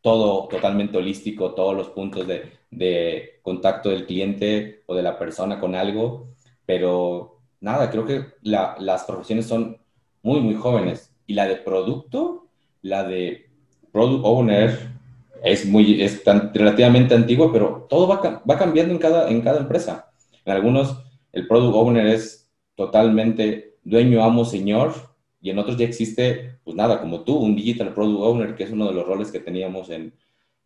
todo 0.00 0.48
totalmente 0.48 0.98
holístico, 0.98 1.54
todos 1.54 1.76
los 1.76 1.88
puntos 1.88 2.26
de, 2.26 2.52
de 2.70 3.40
contacto 3.42 3.90
del 3.90 4.06
cliente 4.06 4.82
o 4.86 4.94
de 4.94 5.02
la 5.02 5.18
persona 5.18 5.60
con 5.60 5.74
algo, 5.74 6.28
pero 6.64 7.40
nada, 7.60 7.90
creo 7.90 8.06
que 8.06 8.26
las 8.42 9.04
profesiones 9.04 9.46
son 9.46 9.78
muy, 10.22 10.40
muy 10.40 10.54
jóvenes. 10.54 11.12
Y 11.26 11.34
la 11.34 11.46
de 11.46 11.56
producto, 11.56 12.48
la 12.82 13.04
de 13.04 13.50
product 13.92 14.24
owner, 14.24 14.90
es, 15.42 15.66
muy, 15.66 16.02
es 16.02 16.22
relativamente 16.24 17.14
antigua, 17.14 17.52
pero 17.52 17.86
todo 17.88 18.06
va, 18.06 18.42
va, 18.48 18.58
cambiando 18.58 18.92
en 18.92 19.00
cada, 19.00 19.28
en 19.30 19.40
cada 19.40 19.60
empresa. 19.60 20.10
En 20.44 20.52
algunos, 20.52 21.02
el 21.32 21.46
product 21.46 21.74
owner 21.74 22.06
es 22.06 22.50
totalmente 22.74 23.76
dueño, 23.84 24.22
amo, 24.22 24.44
señor, 24.44 24.92
y 25.40 25.50
en 25.50 25.58
otros 25.58 25.76
ya 25.76 25.86
existe, 25.86 26.58
pues 26.64 26.76
nada, 26.76 27.00
como 27.00 27.22
tú, 27.22 27.36
un 27.36 27.56
digital 27.56 27.94
product 27.94 28.20
owner, 28.20 28.54
que 28.54 28.64
es 28.64 28.70
uno 28.70 28.88
de 28.88 28.94
los 28.94 29.06
roles 29.06 29.32
que 29.32 29.40
teníamos 29.40 29.88
en, 29.90 30.12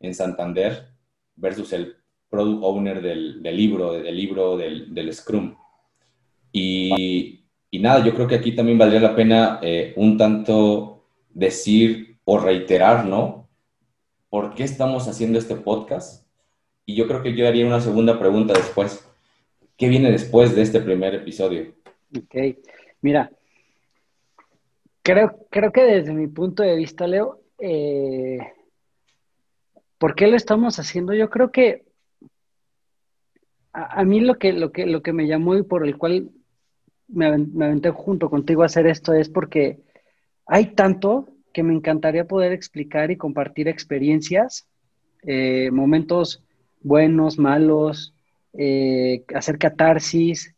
en 0.01 0.15
Santander, 0.15 0.89
versus 1.37 1.73
el 1.73 1.97
product 2.29 2.63
owner 2.65 3.01
del, 3.01 3.43
libro, 3.43 3.93
del 3.93 4.17
libro 4.17 4.57
del, 4.57 5.15
Scrum. 5.15 5.57
Y, 6.53 7.45
nada, 7.73 8.05
yo 8.05 8.15
creo 8.15 8.27
que 8.27 8.35
aquí 8.35 8.53
también 8.53 8.79
valdría 8.79 9.01
la 9.01 9.15
pena 9.15 9.61
eh, 9.63 9.93
un 9.97 10.17
tanto 10.17 11.05
decir 11.31 12.19
o 12.25 12.39
reiterar, 12.39 13.07
¿no? 13.07 13.49
¿Por 14.31 14.55
qué 14.55 14.65
estamos 14.65 15.07
haciendo 15.07 15.39
este 15.39 15.55
podcast? 15.55 16.27
Y 16.87 16.97
yo 16.97 17.07
creo 17.07 17.23
que 17.23 17.35
yo 17.35 17.47
haría 17.47 17.67
una 17.67 17.81
segunda 17.81 18.19
pregunta 18.19 18.55
después. 18.55 19.09
¿Qué 19.77 19.89
viene 19.89 20.11
después 20.11 20.55
de 20.55 20.63
este 20.63 20.81
primer 20.81 21.15
episodio? 21.15 21.75
Ok, 22.17 22.57
mira, 23.01 23.31
creo, 25.05 25.47
creo 25.51 25.71
que 25.71 25.83
desde 25.83 26.13
mi 26.13 26.27
punto 26.27 26.65
de 26.65 26.75
vista, 26.75 27.07
Leo, 27.07 27.41
eh, 27.59 28.39
¿por 29.99 30.17
qué 30.17 30.27
lo 30.27 30.37
estamos 30.37 30.81
haciendo? 30.81 31.15
Yo 31.15 31.31
creo 31.31 31.53
que 31.53 31.85
a, 33.73 34.05
mí 34.05 34.21
lo 34.21 34.39
que, 34.39 34.53
lo, 34.53 34.73
que, 34.73 34.87
lo 34.87 35.03
que 35.03 35.13
me 35.13 35.27
llamó 35.27 35.57
y 35.57 35.63
por 35.63 35.87
el 35.87 35.99
cual 35.99 36.31
me, 37.09 37.27
aventé 37.27 37.91
junto 37.91 38.31
contigo 38.31 38.63
a 38.63 38.67
hacer 38.67 38.87
esto 38.87 39.13
es 39.13 39.29
porque 39.29 39.81
hay 40.47 40.75
tanto 40.75 41.29
que 41.53 41.63
me 41.63 41.75
encantaría 41.75 42.27
poder 42.27 42.53
explicar 42.53 43.11
y 43.11 43.17
compartir 43.17 43.69
experiencias, 43.69 44.67
eh, 45.23 45.71
momentos 45.71 46.43
buenos, 46.81 47.39
malos, 47.39 48.15
eh, 48.53 49.25
hacer 49.35 49.59
catarsis. 49.59 50.54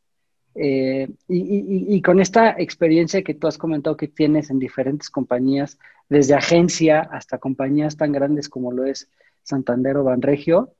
Eh, 0.58 1.10
y, 1.28 2.00
con 2.02 2.20
esta 2.20 2.50
experiencia 2.58 3.22
que 3.22 3.34
tú 3.34 3.46
has 3.46 3.58
comentado 3.58 3.96
que 3.96 4.08
tienes 4.08 4.50
en 4.50 4.58
diferentes 4.58 5.10
compañías, 5.10 5.78
desde 6.08 6.34
agencia 6.34 7.00
hasta 7.00 7.38
compañías 7.38 7.96
tan 7.96 8.12
grandes 8.12 8.48
como 8.48 8.72
lo 8.72 8.84
es 8.84 9.08
Santander 9.42 9.96
o 9.98 10.04
Banregio, 10.04 10.72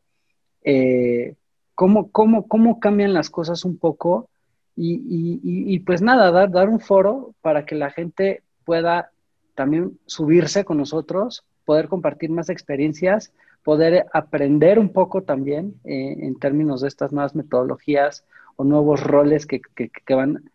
cómo, 1.75 2.11
cómo, 2.11 2.49
cómo 2.49 2.81
cambian 2.81 3.13
las 3.13 3.31
cosas 3.31 3.65
un 3.65 3.79
poco 3.79 4.29
y, 4.77 5.79
pues 5.81 6.03
nada, 6.03 6.31
dar, 6.31 6.51
dar 6.51 6.69
un 6.69 6.81
foro 6.81 7.35
para 7.41 7.65
que 7.65 7.75
la 7.75 7.91
gente 7.91 8.43
pueda 8.65 9.11
también 9.55 9.99
subirse 10.07 10.65
con 10.65 10.77
nosotros, 10.77 11.45
poder 11.65 11.89
compartir 11.89 12.31
más 12.31 12.51
experiencias, 12.51 13.33
poder 13.63 14.07
aprender 14.13 14.79
un 14.79 14.91
poco 14.91 15.23
también 15.23 15.75
eh, 15.85 16.17
en 16.21 16.39
términos 16.39 16.83
de 16.83 16.89
estas 16.89 17.13
nuevas 17.13 17.35
metodologías 17.35 18.25
o 18.57 18.65
nuevos 18.65 19.03
roles 19.03 19.47
que, 19.47 19.61
que, 19.75 20.15
van 20.15 20.51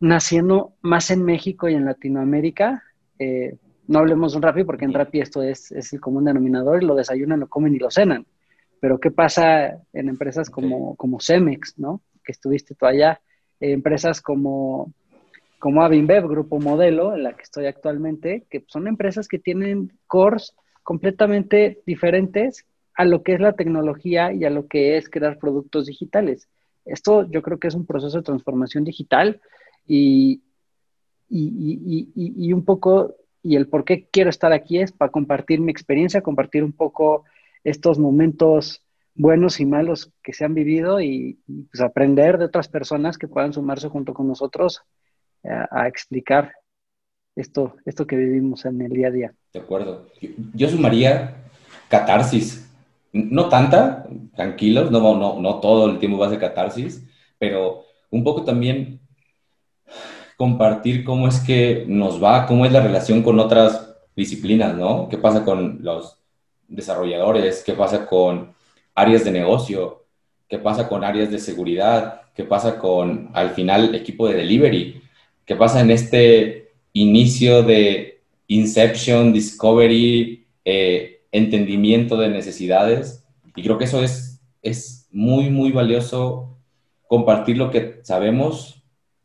naciendo 0.00 0.74
más 0.82 1.10
en 1.10 1.24
México 1.24 1.68
y 1.68 1.74
en 1.74 1.84
Latinoamérica. 1.84 2.82
Eh, 3.18 3.56
no 3.86 4.00
hablemos 4.00 4.34
un 4.34 4.42
Rappi 4.42 4.64
porque 4.64 4.84
en 4.84 4.94
Rappi 4.94 5.20
esto 5.20 5.42
es, 5.42 5.72
es 5.72 5.92
el 5.92 6.00
común 6.00 6.24
denominador 6.24 6.82
y 6.82 6.86
lo 6.86 6.94
desayunan, 6.94 7.40
lo 7.40 7.48
comen 7.48 7.74
y 7.74 7.78
lo 7.78 7.90
cenan. 7.90 8.26
Pero 8.80 8.98
¿qué 8.98 9.10
pasa 9.10 9.78
en 9.92 10.08
empresas 10.08 10.48
como, 10.48 10.96
como 10.96 11.20
Cemex, 11.20 11.78
¿no? 11.78 12.00
Que 12.24 12.32
estuviste 12.32 12.74
tú 12.74 12.86
allá, 12.86 13.20
empresas 13.60 14.20
como, 14.20 14.92
como 15.58 15.82
Avinbev, 15.82 16.26
Grupo 16.26 16.58
Modelo, 16.58 17.14
en 17.14 17.22
la 17.22 17.34
que 17.34 17.42
estoy 17.42 17.66
actualmente, 17.66 18.46
que 18.50 18.64
son 18.66 18.88
empresas 18.88 19.28
que 19.28 19.38
tienen 19.38 19.92
cores 20.06 20.54
completamente 20.82 21.82
diferentes 21.86 22.64
a 22.94 23.04
lo 23.04 23.22
que 23.22 23.34
es 23.34 23.40
la 23.40 23.52
tecnología 23.52 24.32
y 24.32 24.44
a 24.44 24.50
lo 24.50 24.66
que 24.66 24.96
es 24.96 25.08
crear 25.08 25.38
productos 25.38 25.86
digitales. 25.86 26.48
Esto 26.92 27.28
yo 27.30 27.42
creo 27.42 27.58
que 27.58 27.68
es 27.68 27.74
un 27.74 27.86
proceso 27.86 28.18
de 28.18 28.24
transformación 28.24 28.84
digital 28.84 29.40
y, 29.86 30.42
y, 31.28 32.08
y, 32.14 32.46
y 32.46 32.52
un 32.52 32.64
poco, 32.64 33.14
y 33.42 33.56
el 33.56 33.68
por 33.68 33.84
qué 33.84 34.06
quiero 34.10 34.30
estar 34.30 34.52
aquí 34.52 34.78
es 34.78 34.92
para 34.92 35.10
compartir 35.10 35.60
mi 35.60 35.70
experiencia, 35.70 36.22
compartir 36.22 36.64
un 36.64 36.72
poco 36.72 37.24
estos 37.64 37.98
momentos 37.98 38.82
buenos 39.14 39.60
y 39.60 39.66
malos 39.66 40.10
que 40.22 40.32
se 40.32 40.44
han 40.44 40.54
vivido 40.54 41.00
y, 41.00 41.38
pues, 41.70 41.80
aprender 41.82 42.38
de 42.38 42.46
otras 42.46 42.68
personas 42.68 43.18
que 43.18 43.28
puedan 43.28 43.52
sumarse 43.52 43.88
junto 43.88 44.14
con 44.14 44.26
nosotros 44.26 44.82
a, 45.44 45.88
explicar 45.88 46.52
esto, 47.36 47.76
esto 47.84 48.06
que 48.06 48.16
vivimos 48.16 48.64
en 48.64 48.80
el 48.80 48.92
día 48.92 49.08
a 49.08 49.10
día. 49.10 49.34
De 49.52 49.60
acuerdo. 49.60 50.06
Yo, 50.54 50.68
sumaría 50.68 51.36
catarsis. 51.88 52.69
No 53.12 53.48
tanta, 53.48 54.06
tranquilos, 54.34 54.90
no, 54.90 55.00
no, 55.16 55.40
no 55.40 55.60
todo 55.60 55.90
el 55.90 55.98
tiempo 55.98 56.18
va 56.18 56.26
a 56.26 56.30
ser 56.30 56.38
catarsis, 56.38 57.04
pero 57.38 57.84
un 58.10 58.22
poco 58.24 58.44
también 58.44 59.00
compartir 60.36 61.04
cómo 61.04 61.28
es 61.28 61.40
que 61.40 61.84
nos 61.86 62.22
va, 62.22 62.46
cómo 62.46 62.64
es 62.64 62.72
la 62.72 62.80
relación 62.80 63.22
con 63.22 63.38
otras 63.38 63.94
disciplinas, 64.16 64.74
¿no? 64.76 65.08
¿Qué 65.08 65.18
pasa 65.18 65.44
con 65.44 65.80
los 65.82 66.18
desarrolladores? 66.68 67.62
¿Qué 67.64 67.74
pasa 67.74 68.06
con 68.06 68.54
áreas 68.94 69.24
de 69.24 69.32
negocio? 69.32 70.06
¿Qué 70.48 70.58
pasa 70.58 70.88
con 70.88 71.04
áreas 71.04 71.30
de 71.30 71.38
seguridad? 71.38 72.22
¿Qué 72.34 72.44
pasa 72.44 72.78
con, 72.78 73.30
al 73.34 73.50
final, 73.50 73.94
equipo 73.94 74.28
de 74.28 74.34
delivery? 74.34 75.02
¿Qué 75.44 75.56
pasa 75.56 75.80
en 75.80 75.90
este 75.90 76.70
inicio 76.92 77.62
de 77.62 78.20
inception, 78.46 79.32
discovery, 79.32 80.46
eh, 80.64 81.19
entendimiento 81.32 82.16
de 82.16 82.28
necesidades? 82.28 83.24
Y 83.54 83.62
creo 83.62 83.78
que 83.78 83.84
eso 83.84 84.02
es, 84.02 84.40
es 84.62 85.08
muy, 85.10 85.50
muy 85.50 85.72
valioso 85.72 86.58
compartir 87.08 87.58
lo 87.58 87.70
que 87.70 88.00
sabemos, 88.02 88.84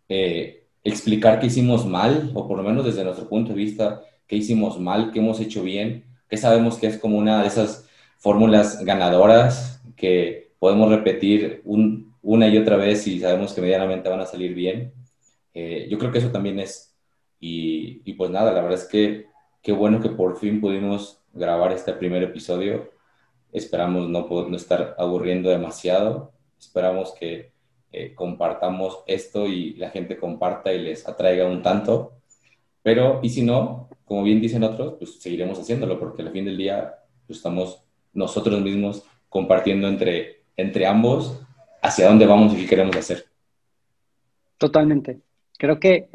eh, 0.10 0.68
explicar 0.84 1.40
qué 1.40 1.48
hicimos 1.48 1.86
mal, 1.86 2.32
o 2.34 2.48
por 2.48 2.58
lo 2.58 2.64
menos 2.64 2.86
desde 2.86 3.04
nuestro 3.04 3.28
punto 3.28 3.50
de 3.50 3.58
vista, 3.58 4.02
qué 4.28 4.36
hicimos 4.36 4.80
mal, 4.80 5.12
qué 5.12 5.20
hemos 5.20 5.40
hecho 5.40 5.64
bien, 5.64 6.06
qué 6.30 6.38
sabemos 6.38 6.78
que 6.78 6.88
es 6.88 6.98
como 6.98 7.18
una 7.18 7.42
de 7.42 7.48
esas 7.48 7.88
fórmulas 8.18 8.84
ganadoras 8.84 9.82
que 9.96 10.52
podemos 10.60 10.90
repetir 10.90 11.62
una 11.64 12.48
y 12.48 12.58
otra 12.58 12.76
vez 12.76 13.06
y 13.08 13.20
sabemos 13.20 13.54
que 13.54 13.62
medianamente 13.62 14.10
van 14.10 14.22
a 14.22 14.26
salir 14.26 14.54
bien. 14.54 14.94
Eh, 15.54 15.88
yo 15.90 15.98
creo 15.98 16.12
que 16.12 16.18
eso 16.20 16.32
también 16.32 16.60
es. 16.60 16.96
Y, 17.40 18.14
pues 18.14 18.32
nada, 18.32 18.52
la 18.52 18.62
verdad 18.62 18.80
es 18.80 18.86
que 18.86 19.28
qué 19.62 19.72
bueno 19.72 20.00
que 20.02 20.10
por 20.10 20.38
fin 20.40 20.60
pudimos 20.60 21.24
grabar 21.36 21.72
este 21.74 21.94
primer 21.94 22.24
episodio. 22.24 22.92
Esperamos 23.52 24.10
no, 24.10 24.28
no 24.28 24.58
estar 24.58 24.96
aburriendo 24.98 25.50
demasiado. 25.50 26.32
Esperamos 26.60 27.14
que 27.14 27.52
eh, 27.92 28.14
compartamos 28.16 29.04
esto 29.06 29.48
y 29.48 29.74
la 29.76 29.90
gente 29.90 30.18
comparta 30.18 30.74
y 30.74 30.80
les 30.80 31.08
atraiga 31.08 31.46
un 31.48 31.62
tanto. 31.62 32.14
Pero, 32.82 33.20
y 33.22 33.30
si 33.30 33.42
no, 33.42 33.90
como 34.06 34.24
bien 34.24 34.42
dicen 34.42 34.64
otros, 34.64 34.96
pues 34.98 35.20
seguiremos 35.22 35.60
haciéndolo 35.60 36.00
porque 36.00 36.22
al 36.22 36.32
fin 36.32 36.46
del 36.46 36.58
día 36.58 36.96
pues, 37.28 37.38
estamos 37.38 37.84
nosotros 38.14 38.62
mismos 38.62 39.04
compartiendo 39.30 39.88
entre, 39.88 40.44
entre 40.56 40.86
ambos 40.86 41.42
hacia 41.82 42.08
dónde 42.08 42.26
vamos 42.26 42.54
y 42.54 42.58
qué 42.58 42.68
queremos 42.68 42.96
hacer. 42.96 43.26
Totalmente. 44.58 45.20
Creo 45.58 45.80
que 45.80 46.10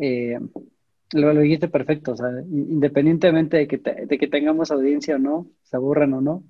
eh, 0.00 0.38
lo, 1.12 1.32
lo, 1.32 1.40
dijiste 1.40 1.68
perfecto. 1.68 2.12
O 2.12 2.16
sea, 2.16 2.28
independientemente 2.50 3.56
de 3.56 3.68
que, 3.68 3.78
de 3.78 4.18
que 4.18 4.28
tengamos 4.28 4.70
audiencia 4.70 5.16
o 5.16 5.18
no, 5.18 5.46
se 5.62 5.76
aburran 5.76 6.14
o 6.14 6.20
no, 6.20 6.44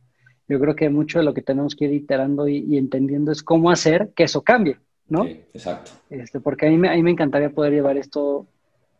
yo 0.49 0.59
creo 0.59 0.75
que 0.75 0.88
mucho 0.88 1.18
de 1.18 1.25
lo 1.25 1.35
que 1.35 1.42
tenemos 1.42 1.77
que 1.77 1.87
ir 1.87 1.92
iterando 1.92 2.49
y, 2.49 2.77
entendiendo 2.79 3.33
es 3.33 3.42
cómo 3.42 3.71
hacer 3.71 4.12
que 4.16 4.25
eso 4.25 4.42
cambie, 4.42 4.79
¿no? 5.09 5.25
Sí, 5.25 5.42
exacto. 5.53 5.90
Este, 6.11 6.40
porque 6.40 6.66
a 6.66 6.71
mí, 6.71 6.79
me, 6.79 6.88
a 6.88 6.94
mí 6.94 7.03
me 7.03 7.11
encantaría 7.11 7.51
poder 7.51 7.73
llevar 7.73 7.97
esto 7.97 8.47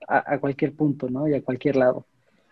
a, 0.07 0.35
a, 0.35 0.38
cualquier 0.38 0.75
punto, 0.75 1.09
¿no? 1.09 1.27
Y 1.27 1.35
a 1.35 1.42
cualquier 1.42 1.77
lado. 1.77 2.07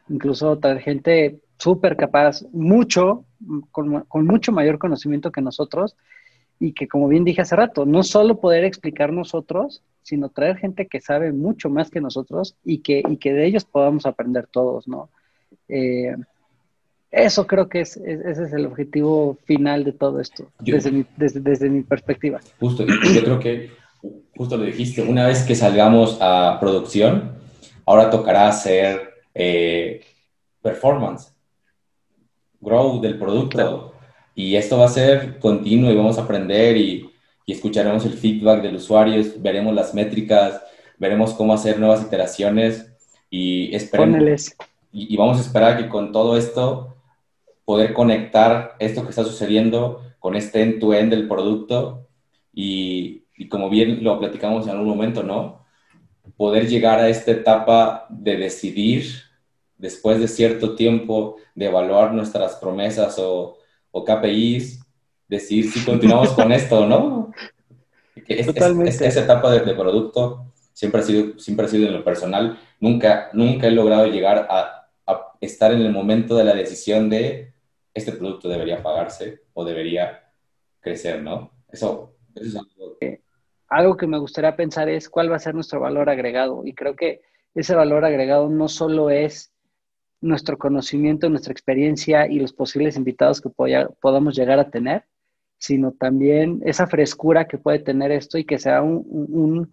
Incluso 0.08 0.58
traer 0.58 0.80
gente 0.80 1.40
súper 1.58 1.96
capaz, 1.96 2.42
mucho, 2.52 3.24
con, 3.70 4.04
mucho 4.26 4.52
mayor 4.52 4.78
conocimiento 4.78 5.30
que 5.30 5.40
nosotros, 5.40 5.96
y 6.58 6.72
que 6.72 6.88
como 6.88 7.08
bien 7.08 7.24
dije 7.24 7.42
hace 7.42 7.56
rato, 7.56 7.84
no 7.84 8.02
solo 8.02 8.40
poder 8.40 8.64
explicar 8.64 9.12
nosotros, 9.12 9.82
sino 10.02 10.28
traer 10.28 10.56
gente 10.56 10.86
que 10.86 11.00
sabe 11.00 11.32
mucho 11.32 11.68
más 11.68 11.90
que 11.90 12.00
nosotros 12.00 12.56
y 12.64 12.78
que, 12.78 13.02
y 13.08 13.16
que 13.16 13.32
de 13.32 13.46
ellos 13.46 13.64
podamos 13.64 14.06
aprender 14.06 14.46
todos, 14.46 14.86
¿no? 14.88 15.10
Eh, 15.68 16.14
eso 17.10 17.46
creo 17.46 17.68
que 17.68 17.80
es, 17.80 17.96
ese 17.96 18.44
es 18.44 18.52
el 18.52 18.66
objetivo 18.66 19.38
final 19.44 19.84
de 19.84 19.92
todo 19.92 20.20
esto, 20.20 20.50
desde, 20.60 20.92
mi, 20.92 21.06
desde, 21.16 21.70
mi 21.70 21.82
perspectiva. 21.82 22.40
Justo, 22.60 22.84
yo 22.84 23.22
creo 23.22 23.38
que 23.38 23.70
justo 24.36 24.56
lo 24.56 24.64
dijiste, 24.64 25.02
una 25.02 25.26
vez 25.26 25.42
que 25.42 25.54
salgamos 25.54 26.18
a 26.20 26.58
producción, 26.60 27.32
ahora 27.86 28.10
tocará 28.10 28.48
hacer 28.48 29.14
eh, 29.34 30.02
performance 30.62 31.32
grow 32.60 33.00
del 33.00 33.18
producto. 33.18 33.92
Y 34.38 34.54
esto 34.54 34.76
va 34.78 34.84
a 34.84 34.88
ser 34.88 35.38
continuo 35.38 35.90
y 35.90 35.96
vamos 35.96 36.18
a 36.18 36.22
aprender 36.22 36.76
y, 36.76 37.10
escucharemos 37.46 38.04
el 38.04 38.14
feedback 38.14 38.60
del 38.60 38.74
usuario, 38.74 39.24
veremos 39.38 39.72
las 39.72 39.94
métricas, 39.94 40.60
veremos 40.98 41.32
cómo 41.32 41.54
hacer 41.54 41.78
nuevas 41.78 42.02
iteraciones 42.02 42.92
y 43.30 43.72
esperemos. 43.74 44.52
Y, 44.92 45.14
y, 45.14 45.16
vamos 45.16 45.38
a 45.38 45.42
esperar 45.42 45.78
que 45.78 45.88
con 45.88 46.10
todo 46.10 46.36
esto 46.36 46.96
poder 47.64 47.94
conectar 47.94 48.74
esto 48.80 49.04
que 49.04 49.10
está 49.10 49.22
sucediendo 49.22 50.02
con 50.18 50.34
este 50.34 50.60
end-to-end 50.60 51.10
del 51.10 51.28
producto 51.28 52.08
y, 52.52 53.22
y 53.36 53.48
como 53.48 53.70
bien 53.70 54.02
lo 54.02 54.18
platicamos 54.18 54.66
en 54.66 54.72
algún 54.72 54.88
momento, 54.88 55.22
¿no? 55.22 55.64
Poder 56.36 56.68
llegar 56.68 56.98
a 56.98 57.08
esta 57.08 57.30
etapa 57.30 58.06
de 58.10 58.36
decidir 58.36 59.06
después 59.78 60.18
de 60.18 60.26
cierto 60.26 60.74
tiempo 60.74 61.36
de 61.54 61.66
evaluar 61.66 62.12
nuestras 62.12 62.56
promesas 62.56 63.18
o, 63.20 63.55
o 63.96 64.04
KPIs, 64.04 64.84
decir 65.26 65.70
si 65.70 65.82
continuamos 65.82 66.32
con 66.32 66.52
esto 66.52 66.80
o 66.80 66.86
no. 66.86 67.32
Totalmente. 68.44 69.06
esa 69.06 69.20
etapa 69.20 69.50
de, 69.50 69.74
producto 69.74 70.52
siempre 70.72 71.00
ha, 71.00 71.04
sido, 71.04 71.38
siempre 71.38 71.64
ha 71.64 71.68
sido 71.68 71.86
en 71.86 71.94
lo 71.94 72.04
personal. 72.04 72.58
Nunca, 72.78 73.30
nunca 73.32 73.68
he 73.68 73.70
logrado 73.70 74.06
llegar 74.06 74.46
a, 74.50 74.88
a, 75.06 75.32
estar 75.40 75.72
en 75.72 75.80
el 75.80 75.92
momento 75.92 76.36
de 76.36 76.44
la 76.44 76.54
decisión 76.54 77.08
de 77.08 77.54
este 77.94 78.12
producto 78.12 78.50
debería 78.50 78.82
pagarse 78.82 79.44
o 79.54 79.64
debería 79.64 80.30
crecer, 80.80 81.22
¿no? 81.22 81.52
Eso, 81.72 82.16
eso 82.34 82.46
es 82.46 82.56
algo... 82.56 82.98
Algo 83.68 83.96
que 83.96 84.06
me 84.06 84.18
gustaría 84.18 84.54
pensar 84.54 84.88
es 84.90 85.08
cuál 85.08 85.32
va 85.32 85.36
a 85.36 85.40
ser 85.40 85.54
nuestro 85.54 85.80
valor 85.80 86.10
agregado. 86.10 86.62
Y 86.64 86.74
creo 86.74 86.94
que 86.94 87.22
ese 87.54 87.74
valor 87.74 88.04
agregado 88.04 88.48
no 88.48 88.68
solo 88.68 89.08
es 89.10 89.55
nuestro 90.20 90.58
conocimiento, 90.58 91.28
nuestra 91.28 91.52
experiencia 91.52 92.26
y 92.26 92.38
los 92.38 92.52
posibles 92.52 92.96
invitados 92.96 93.40
que 93.40 93.50
podamos 93.50 94.36
llegar 94.36 94.58
a 94.58 94.70
tener, 94.70 95.04
sino 95.58 95.92
también 95.92 96.60
esa 96.64 96.86
frescura 96.86 97.46
que 97.46 97.58
puede 97.58 97.78
tener 97.78 98.10
esto 98.12 98.38
y 98.38 98.44
que 98.44 98.58
sea 98.58 98.82
un, 98.82 99.70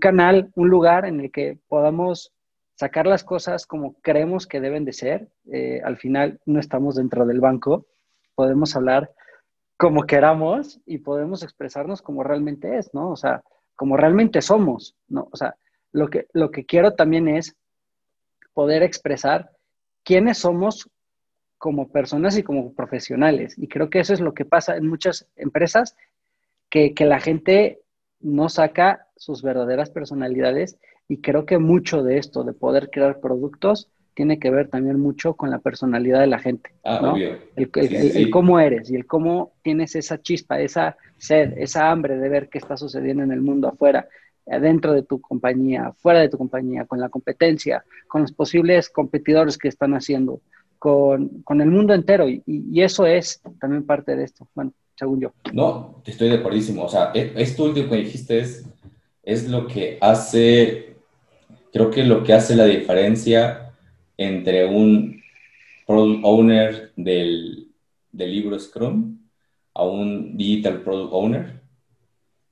canal, 0.00 0.50
un 0.54 0.68
lugar 0.68 1.06
en 1.06 1.20
el 1.20 1.30
que 1.30 1.58
podamos 1.68 2.32
sacar 2.74 3.06
las 3.06 3.24
cosas 3.24 3.66
como 3.66 3.94
creemos 4.00 4.46
que 4.46 4.60
deben 4.60 4.84
de 4.84 4.92
ser. 4.92 5.28
Eh, 5.52 5.80
al 5.84 5.96
final 5.96 6.40
no 6.46 6.60
estamos 6.60 6.94
dentro 6.96 7.26
del 7.26 7.40
banco, 7.40 7.86
podemos 8.34 8.76
hablar 8.76 9.10
como 9.76 10.04
queramos 10.04 10.80
y 10.86 10.98
podemos 10.98 11.42
expresarnos 11.42 12.02
como 12.02 12.22
realmente 12.22 12.78
es, 12.78 12.92
¿no? 12.94 13.10
O 13.10 13.16
sea, 13.16 13.42
como 13.76 13.96
realmente 13.96 14.42
somos, 14.42 14.96
¿no? 15.08 15.28
O 15.30 15.36
sea, 15.36 15.56
lo 15.92 16.08
que, 16.08 16.26
lo 16.32 16.50
que 16.50 16.66
quiero 16.66 16.94
también 16.94 17.28
es 17.28 17.56
poder 18.54 18.82
expresar 18.82 19.50
quiénes 20.08 20.38
somos 20.38 20.88
como 21.58 21.88
personas 21.88 22.38
y 22.38 22.42
como 22.42 22.72
profesionales. 22.72 23.58
Y 23.58 23.68
creo 23.68 23.90
que 23.90 24.00
eso 24.00 24.14
es 24.14 24.20
lo 24.20 24.32
que 24.32 24.46
pasa 24.46 24.74
en 24.74 24.88
muchas 24.88 25.26
empresas, 25.36 25.96
que, 26.70 26.94
que 26.94 27.04
la 27.04 27.20
gente 27.20 27.80
no 28.18 28.48
saca 28.48 29.06
sus 29.16 29.42
verdaderas 29.42 29.90
personalidades 29.90 30.78
y 31.08 31.18
creo 31.18 31.44
que 31.44 31.58
mucho 31.58 32.02
de 32.02 32.16
esto, 32.16 32.42
de 32.42 32.54
poder 32.54 32.88
crear 32.88 33.20
productos, 33.20 33.90
tiene 34.14 34.38
que 34.38 34.50
ver 34.50 34.68
también 34.68 34.98
mucho 34.98 35.34
con 35.34 35.50
la 35.50 35.58
personalidad 35.58 36.20
de 36.20 36.26
la 36.26 36.38
gente. 36.38 36.70
Ah, 36.84 37.00
¿no? 37.02 37.14
El, 37.14 38.30
cómo 38.30 38.58
eres 38.58 38.90
y 38.90 38.96
el 38.96 39.04
cómo 39.04 39.52
tienes 39.60 39.94
esa 39.94 40.22
chispa, 40.22 40.58
esa 40.58 40.96
sed, 41.18 41.52
esa 41.58 41.90
hambre 41.90 42.16
de 42.16 42.30
ver 42.30 42.48
qué 42.48 42.56
está 42.56 42.78
sucediendo 42.78 43.22
en 43.24 43.30
el 43.30 43.42
mundo 43.42 43.68
afuera, 43.68 44.08
dentro 44.56 44.94
de 44.94 45.02
tu 45.02 45.20
compañía, 45.20 45.92
fuera 45.98 46.20
de 46.20 46.28
tu 46.28 46.38
compañía, 46.38 46.86
con 46.86 47.00
la 47.00 47.08
competencia, 47.08 47.84
con 48.06 48.22
los 48.22 48.32
posibles 48.32 48.88
competidores 48.88 49.58
que 49.58 49.68
están 49.68 49.92
haciendo, 49.92 50.40
con, 50.78 51.42
el 51.48 51.70
mundo 51.70 51.92
entero. 51.92 52.28
Y, 52.28 52.42
y, 52.46 52.82
eso 52.82 53.06
es 53.06 53.42
también 53.60 53.84
parte 53.84 54.16
de 54.16 54.24
esto, 54.24 54.48
bueno, 54.54 54.72
según 54.96 55.20
yo. 55.20 55.32
No, 55.52 56.02
estoy 56.06 56.30
de 56.30 56.36
acuerdísimo. 56.36 56.84
O 56.84 56.88
sea, 56.88 57.10
e, 57.14 57.32
esto 57.36 57.64
último 57.64 57.90
que 57.90 57.96
dijiste 57.96 58.38
es, 58.38 58.66
es 59.22 59.48
lo 59.48 59.66
que 59.66 59.98
hace, 60.00 60.96
creo 61.72 61.90
que 61.90 62.04
lo 62.04 62.24
que 62.24 62.32
hace 62.32 62.56
la 62.56 62.64
diferencia 62.64 63.74
entre 64.16 64.66
un 64.66 65.20
product 65.86 66.20
owner 66.24 66.92
del, 66.96 67.68
del 68.10 68.32
libro 68.32 68.58
Scrum 68.58 69.18
a 69.74 69.84
un 69.84 70.36
digital 70.36 70.82
product 70.82 71.12
owner 71.12 71.60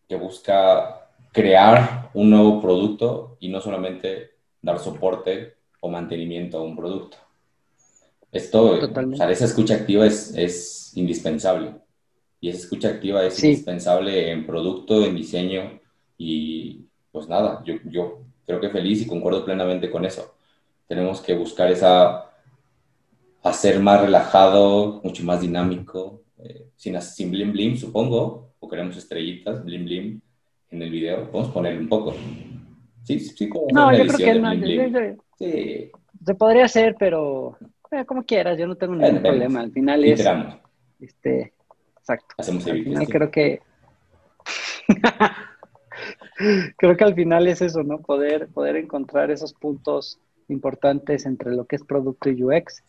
que 0.08 0.16
busca 0.16 1.05
crear 1.36 2.10
un 2.14 2.30
nuevo 2.30 2.62
producto 2.62 3.36
y 3.40 3.50
no 3.50 3.60
solamente 3.60 4.30
dar 4.62 4.78
soporte 4.78 5.56
o 5.80 5.90
mantenimiento 5.90 6.56
a 6.56 6.62
un 6.62 6.74
producto. 6.74 7.18
Esto, 8.32 8.80
o 8.80 9.16
sea, 9.16 9.30
esa 9.30 9.44
escucha 9.44 9.74
activa 9.74 10.06
es, 10.06 10.34
es, 10.34 10.96
indispensable. 10.96 11.74
Y 12.40 12.48
esa 12.48 12.60
escucha 12.60 12.88
activa 12.88 13.22
es 13.22 13.44
indispensable 13.44 14.30
en 14.30 14.46
producto, 14.46 15.04
en 15.04 15.14
diseño 15.14 15.78
y 16.16 16.86
pues 17.12 17.28
nada, 17.28 17.62
yo, 17.66 17.74
yo 17.84 18.22
creo 18.46 18.58
que 18.58 18.70
feliz 18.70 19.02
y 19.02 19.06
concuerdo 19.06 19.44
plenamente 19.44 19.90
con 19.90 20.06
eso 20.06 20.36
tenemos 20.86 21.20
que 21.20 21.34
buscar 21.34 21.70
esa, 21.70 22.30
hacer 23.42 23.80
más 23.80 24.00
relajado, 24.00 25.00
mucho 25.02 25.24
más 25.24 25.40
dinámico, 25.40 26.22
eh, 26.38 26.68
sin, 26.76 27.00
sin 27.02 27.30
blim 27.30 27.52
blim, 27.52 27.76
supongo, 27.76 28.54
o 28.58 28.68
queremos 28.68 28.96
estrellitas, 28.96 29.64
blim 29.64 29.84
blim, 29.84 30.22
en 30.76 30.82
el 30.82 30.90
video, 30.90 31.30
podemos 31.30 31.52
poner 31.52 31.78
un 31.78 31.88
poco. 31.88 32.14
Sí, 33.02 33.18
sí, 33.18 33.48
como 33.48 33.66
No, 33.72 33.96
yo 33.96 34.06
creo 34.06 34.18
que 34.18 34.40
no. 34.40 34.52
sí. 35.38 35.90
Se 36.24 36.34
podría 36.34 36.64
hacer, 36.64 36.96
pero 36.98 37.56
eh, 37.90 38.04
como 38.04 38.24
quieras, 38.24 38.58
yo 38.58 38.66
no 38.66 38.74
tengo 38.76 38.94
ningún 38.94 39.22
problema. 39.22 39.60
Al 39.60 39.72
final 39.72 40.04
es. 40.04 40.24
Este, 41.00 41.52
exacto. 41.98 42.34
Hacemos 42.38 42.66
al 42.66 42.82
final 42.82 43.08
creo 43.08 43.30
que. 43.30 43.60
creo 46.76 46.96
que 46.96 47.04
al 47.04 47.14
final 47.14 47.46
es 47.46 47.62
eso, 47.62 47.82
¿no? 47.82 48.00
Poder, 48.00 48.48
poder 48.48 48.76
encontrar 48.76 49.30
esos 49.30 49.54
puntos 49.54 50.18
importantes 50.48 51.26
entre 51.26 51.52
lo 51.52 51.64
que 51.64 51.76
es 51.76 51.84
producto 51.84 52.30
y 52.30 52.42
UX. 52.42 52.82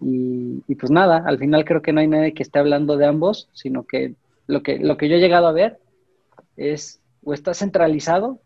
Y, 0.00 0.74
pues 0.76 0.90
nada, 0.90 1.24
al 1.26 1.38
final 1.38 1.64
creo 1.64 1.82
que 1.82 1.92
no 1.92 2.00
hay 2.00 2.08
nadie 2.08 2.32
que 2.32 2.42
esté 2.42 2.58
hablando 2.58 2.96
de 2.96 3.06
ambos, 3.06 3.48
sino 3.52 3.84
que 3.84 4.14
lo 4.46 4.62
que, 4.62 4.78
lo 4.78 4.96
que 4.96 5.08
yo 5.08 5.16
he 5.16 5.20
llegado 5.20 5.46
a 5.46 5.52
ver 5.52 5.78
es 6.56 7.00
o 7.24 7.34
está 7.34 7.54
centralizado 7.54 8.40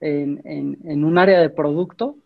en, 0.00 0.40
en, 0.44 1.04
un 1.04 1.18
área 1.18 1.40
de 1.40 1.50
producto 1.50 2.16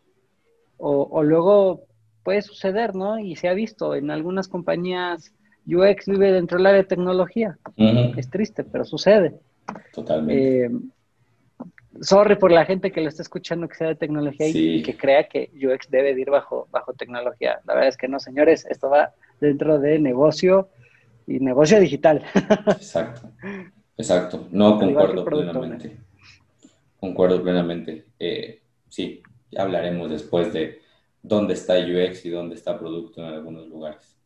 o, 0.76 1.22
luego 1.22 1.84
puede 2.24 2.42
suceder, 2.42 2.94
¿no? 2.94 3.18
Y 3.18 3.36
se 3.36 3.48
ha 3.48 3.54
visto 3.54 3.94
en 3.94 4.10
algunas 4.10 4.48
compañías 4.48 5.32
UX 5.66 6.06
vive 6.06 6.32
dentro 6.32 6.58
del 6.58 6.66
área 6.66 6.82
de 6.82 6.88
tecnología. 6.88 7.56
Es 7.76 8.28
triste, 8.30 8.64
pero 8.64 8.84
sucede. 8.84 9.34
Totalmente. 9.92 10.64
Eh, 10.64 10.70
sorry 12.00 12.36
por 12.36 12.50
la 12.50 12.64
gente 12.64 12.90
que 12.90 13.00
lo 13.00 13.08
está 13.08 13.22
escuchando 13.22 13.68
que 13.68 13.76
sea 13.76 13.88
de 13.88 13.94
tecnología 13.94 14.48
y 14.48 14.82
que 14.82 14.96
crea 14.96 15.28
que 15.28 15.50
UX 15.54 15.90
debe 15.90 16.18
ir 16.18 16.30
bajo, 16.30 16.68
bajo 16.70 16.92
tecnología. 16.94 17.60
La 17.64 17.74
verdad 17.74 17.88
es 17.88 17.96
que 17.96 18.08
no, 18.08 18.18
señores, 18.18 18.66
esto 18.68 18.90
va 18.90 19.12
dentro 19.40 19.78
de 19.78 19.98
negocio 19.98 20.68
y 21.26 21.38
negocio 21.40 21.78
digital. 21.80 22.24
Exacto, 22.66 23.28
exacto. 24.02 24.48
No 24.50 24.78
concuerdo 24.78 25.24
plenamente. 25.24 25.96
Concuerdo 26.98 27.42
plenamente. 27.42 28.06
Eh, 28.18 28.60
sí, 28.88 29.22
hablaremos 29.56 30.10
después 30.10 30.52
de 30.52 30.80
dónde 31.22 31.54
está 31.54 31.74
UX 31.74 32.24
y 32.24 32.30
dónde 32.30 32.54
está 32.54 32.78
producto 32.78 33.20
en 33.20 33.34
algunos 33.34 33.68
lugares. 33.68 34.16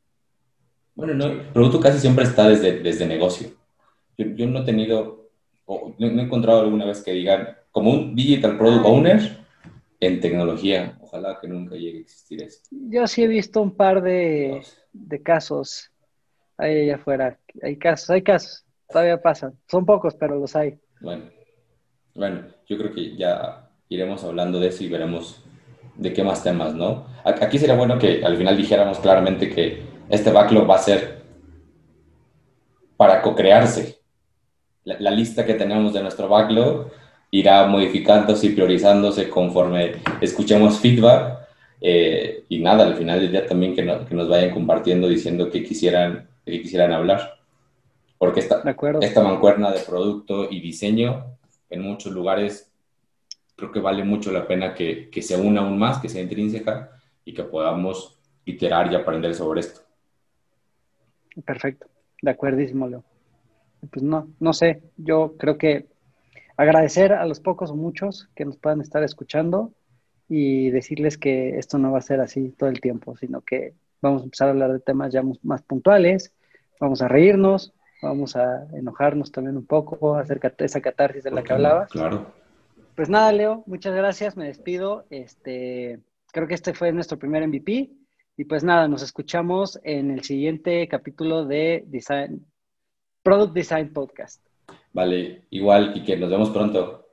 Bueno, 0.95 1.15
no, 1.15 1.53
producto 1.53 1.81
casi 1.81 1.99
siempre 1.99 2.25
está 2.25 2.49
desde, 2.49 2.81
desde 2.81 3.07
negocio. 3.07 3.51
Yo, 4.17 4.27
yo 4.35 4.47
no 4.47 4.61
he 4.61 4.65
tenido 4.65 5.27
o 5.67 5.95
no, 5.99 6.07
he 6.07 6.23
encontrado 6.23 6.61
alguna 6.61 6.87
vez 6.87 7.03
que 7.03 7.13
digan, 7.13 7.49
como 7.71 7.91
un 7.91 8.15
Digital 8.15 8.57
Product 8.57 8.87
Owner 8.87 9.39
en 10.01 10.21
tecnología. 10.21 10.97
Ojalá 11.01 11.39
que 11.41 11.49
nunca 11.49 11.75
llegue 11.75 11.99
a 11.99 12.01
existir 12.03 12.43
eso. 12.43 12.63
Yo 12.71 13.07
sí 13.07 13.25
he 13.25 13.27
visto 13.27 13.61
un 13.61 13.73
par 13.73 14.03
de, 14.03 14.63
de 14.93 15.23
casos 15.23 15.91
ahí 16.57 16.91
afuera. 16.91 17.39
Hay 17.63 17.77
casos, 17.77 18.11
hay 18.11 18.23
casos, 18.23 18.65
todavía 18.89 19.21
pasan. 19.21 19.59
Son 19.67 19.85
pocos, 19.85 20.15
pero 20.15 20.39
los 20.39 20.55
hay. 20.57 20.79
Bueno, 21.01 21.25
bueno, 22.15 22.43
yo 22.67 22.79
creo 22.79 22.93
que 22.93 23.17
ya 23.17 23.69
iremos 23.89 24.25
hablando 24.25 24.59
de 24.59 24.69
eso 24.69 24.85
y 24.85 24.89
veremos 24.89 25.43
de 25.97 26.13
qué 26.13 26.23
más 26.23 26.43
temas, 26.43 26.75
¿no? 26.75 27.07
Aquí 27.25 27.59
sería 27.59 27.77
bueno 27.77 27.99
que 27.99 28.25
al 28.25 28.37
final 28.37 28.57
dijéramos 28.57 28.99
claramente 28.99 29.51
que 29.51 29.83
este 30.09 30.31
backlog 30.31 30.69
va 30.69 30.77
a 30.77 30.79
ser 30.79 31.23
para 32.97 33.23
co-crearse, 33.23 33.99
la, 34.85 35.11
lista 35.11 35.45
que 35.45 35.55
tenemos 35.55 35.93
de 35.93 36.03
nuestro 36.03 36.29
backlog 36.29 36.91
irá 37.31 37.67
modificándose 37.67 38.47
y 38.47 38.51
priorizándose 38.51 39.29
conforme 39.29 39.97
escuchemos 40.21 40.79
feedback. 40.79 41.41
Eh, 41.81 42.45
y 42.49 42.61
nada, 42.61 42.87
al 42.87 42.95
final 42.95 43.21
del 43.21 43.33
día 43.33 43.47
también 43.47 43.75
que, 43.75 43.83
que, 44.09 44.15
nos 44.15 44.29
vayan 44.29 44.55
compartiendo 44.55 45.09
diciendo 45.09 45.51
que 45.51 45.65
quisieran, 45.65 46.29
que 46.45 46.63
quisieran 46.63 46.93
hablar. 46.93 47.36
Porque 48.19 48.41
esta, 48.41 48.63
esta 49.01 49.23
mancuerna 49.23 49.71
de 49.71 49.81
producto 49.81 50.51
y 50.51 50.61
diseño 50.61 51.37
en 51.69 51.83
muchos 51.83 52.13
lugares 52.13 52.73
creo 53.57 53.73
que 53.73 53.81
vale 53.81 54.05
mucho 54.05 54.31
la 54.31 54.47
pena 54.47 54.75
que, 54.75 55.11
que 55.11 55.23
se 55.23 55.37
una 55.37 55.63
aún 55.63 55.79
más, 55.79 55.99
que 55.99 56.09
sea 56.09 56.23
intrínseca 56.23 56.93
y 57.25 57.35
que 57.35 57.43
podamos 57.43 58.21
iterar 58.45 58.93
y 58.93 58.95
aprender 58.95 59.35
sobre 59.35 59.61
esto. 59.61 59.81
Perfecto, 61.45 61.87
de 62.23 62.31
acuerdísimo, 62.31 62.89
Leo. 62.89 63.05
Pues 63.91 64.03
no, 64.03 64.29
no 64.41 64.53
sé, 64.53 64.83
yo 64.97 65.35
creo 65.39 65.59
que 65.59 65.87
agradecer 66.57 67.13
a 67.13 67.27
los 67.27 67.41
pocos 67.41 67.71
o 67.71 67.77
muchos 67.77 68.29
que 68.35 68.45
nos 68.45 68.57
puedan 68.57 68.81
estar 68.81 69.03
escuchando 69.03 69.73
y 70.29 70.71
decirles 70.71 71.19
que 71.19 71.59
esto 71.59 71.79
no 71.79 71.93
va 71.93 71.99
a 71.99 72.03
ser 72.03 72.21
así 72.21 72.51
todo 72.59 72.69
el 72.69 72.81
tiempo, 72.81 73.17
sino 73.17 73.43
que 73.43 73.75
vamos 74.01 74.23
a 74.23 74.25
empezar 74.25 74.49
a 74.49 74.51
hablar 74.51 74.73
de 74.73 74.81
temas 74.81 75.13
ya 75.13 75.23
más 75.43 75.63
puntuales, 75.63 76.33
vamos 76.81 77.03
a 77.03 77.09
reírnos, 77.09 77.73
vamos 78.03 78.37
a 78.37 78.67
enojarnos 78.73 79.33
también 79.33 79.57
un 79.57 79.67
poco 79.67 80.17
acerca 80.17 80.51
de 80.51 80.65
esa 80.65 80.81
catarsis 80.81 81.25
de 81.25 81.31
la 81.31 81.43
que 81.43 81.53
hablabas. 81.53 81.91
Claro. 81.91 82.33
Pues 82.95 83.09
nada, 83.09 83.33
Leo, 83.33 83.63
muchas 83.67 83.95
gracias, 83.95 84.37
me 84.37 84.47
despido. 84.47 85.05
Este, 85.11 86.01
creo 86.33 86.49
que 86.49 86.55
este 86.55 86.75
fue 86.75 86.93
nuestro 86.93 87.19
primer 87.19 87.47
MVP. 87.47 87.91
Y 88.39 88.45
pues 88.45 88.65
nada, 88.65 88.87
nos 88.89 89.03
escuchamos 89.03 89.81
en 89.83 90.11
el 90.11 90.23
siguiente 90.23 90.87
capítulo 90.89 91.45
de 91.47 91.85
Design, 91.87 92.47
Product 93.23 93.55
Design 93.55 93.93
Podcast. 93.93 94.45
Vale, 94.93 95.47
igual 95.51 95.93
y 95.95 96.05
que 96.05 96.17
nos 96.17 96.31
vemos 96.31 96.51
pronto. 96.51 97.06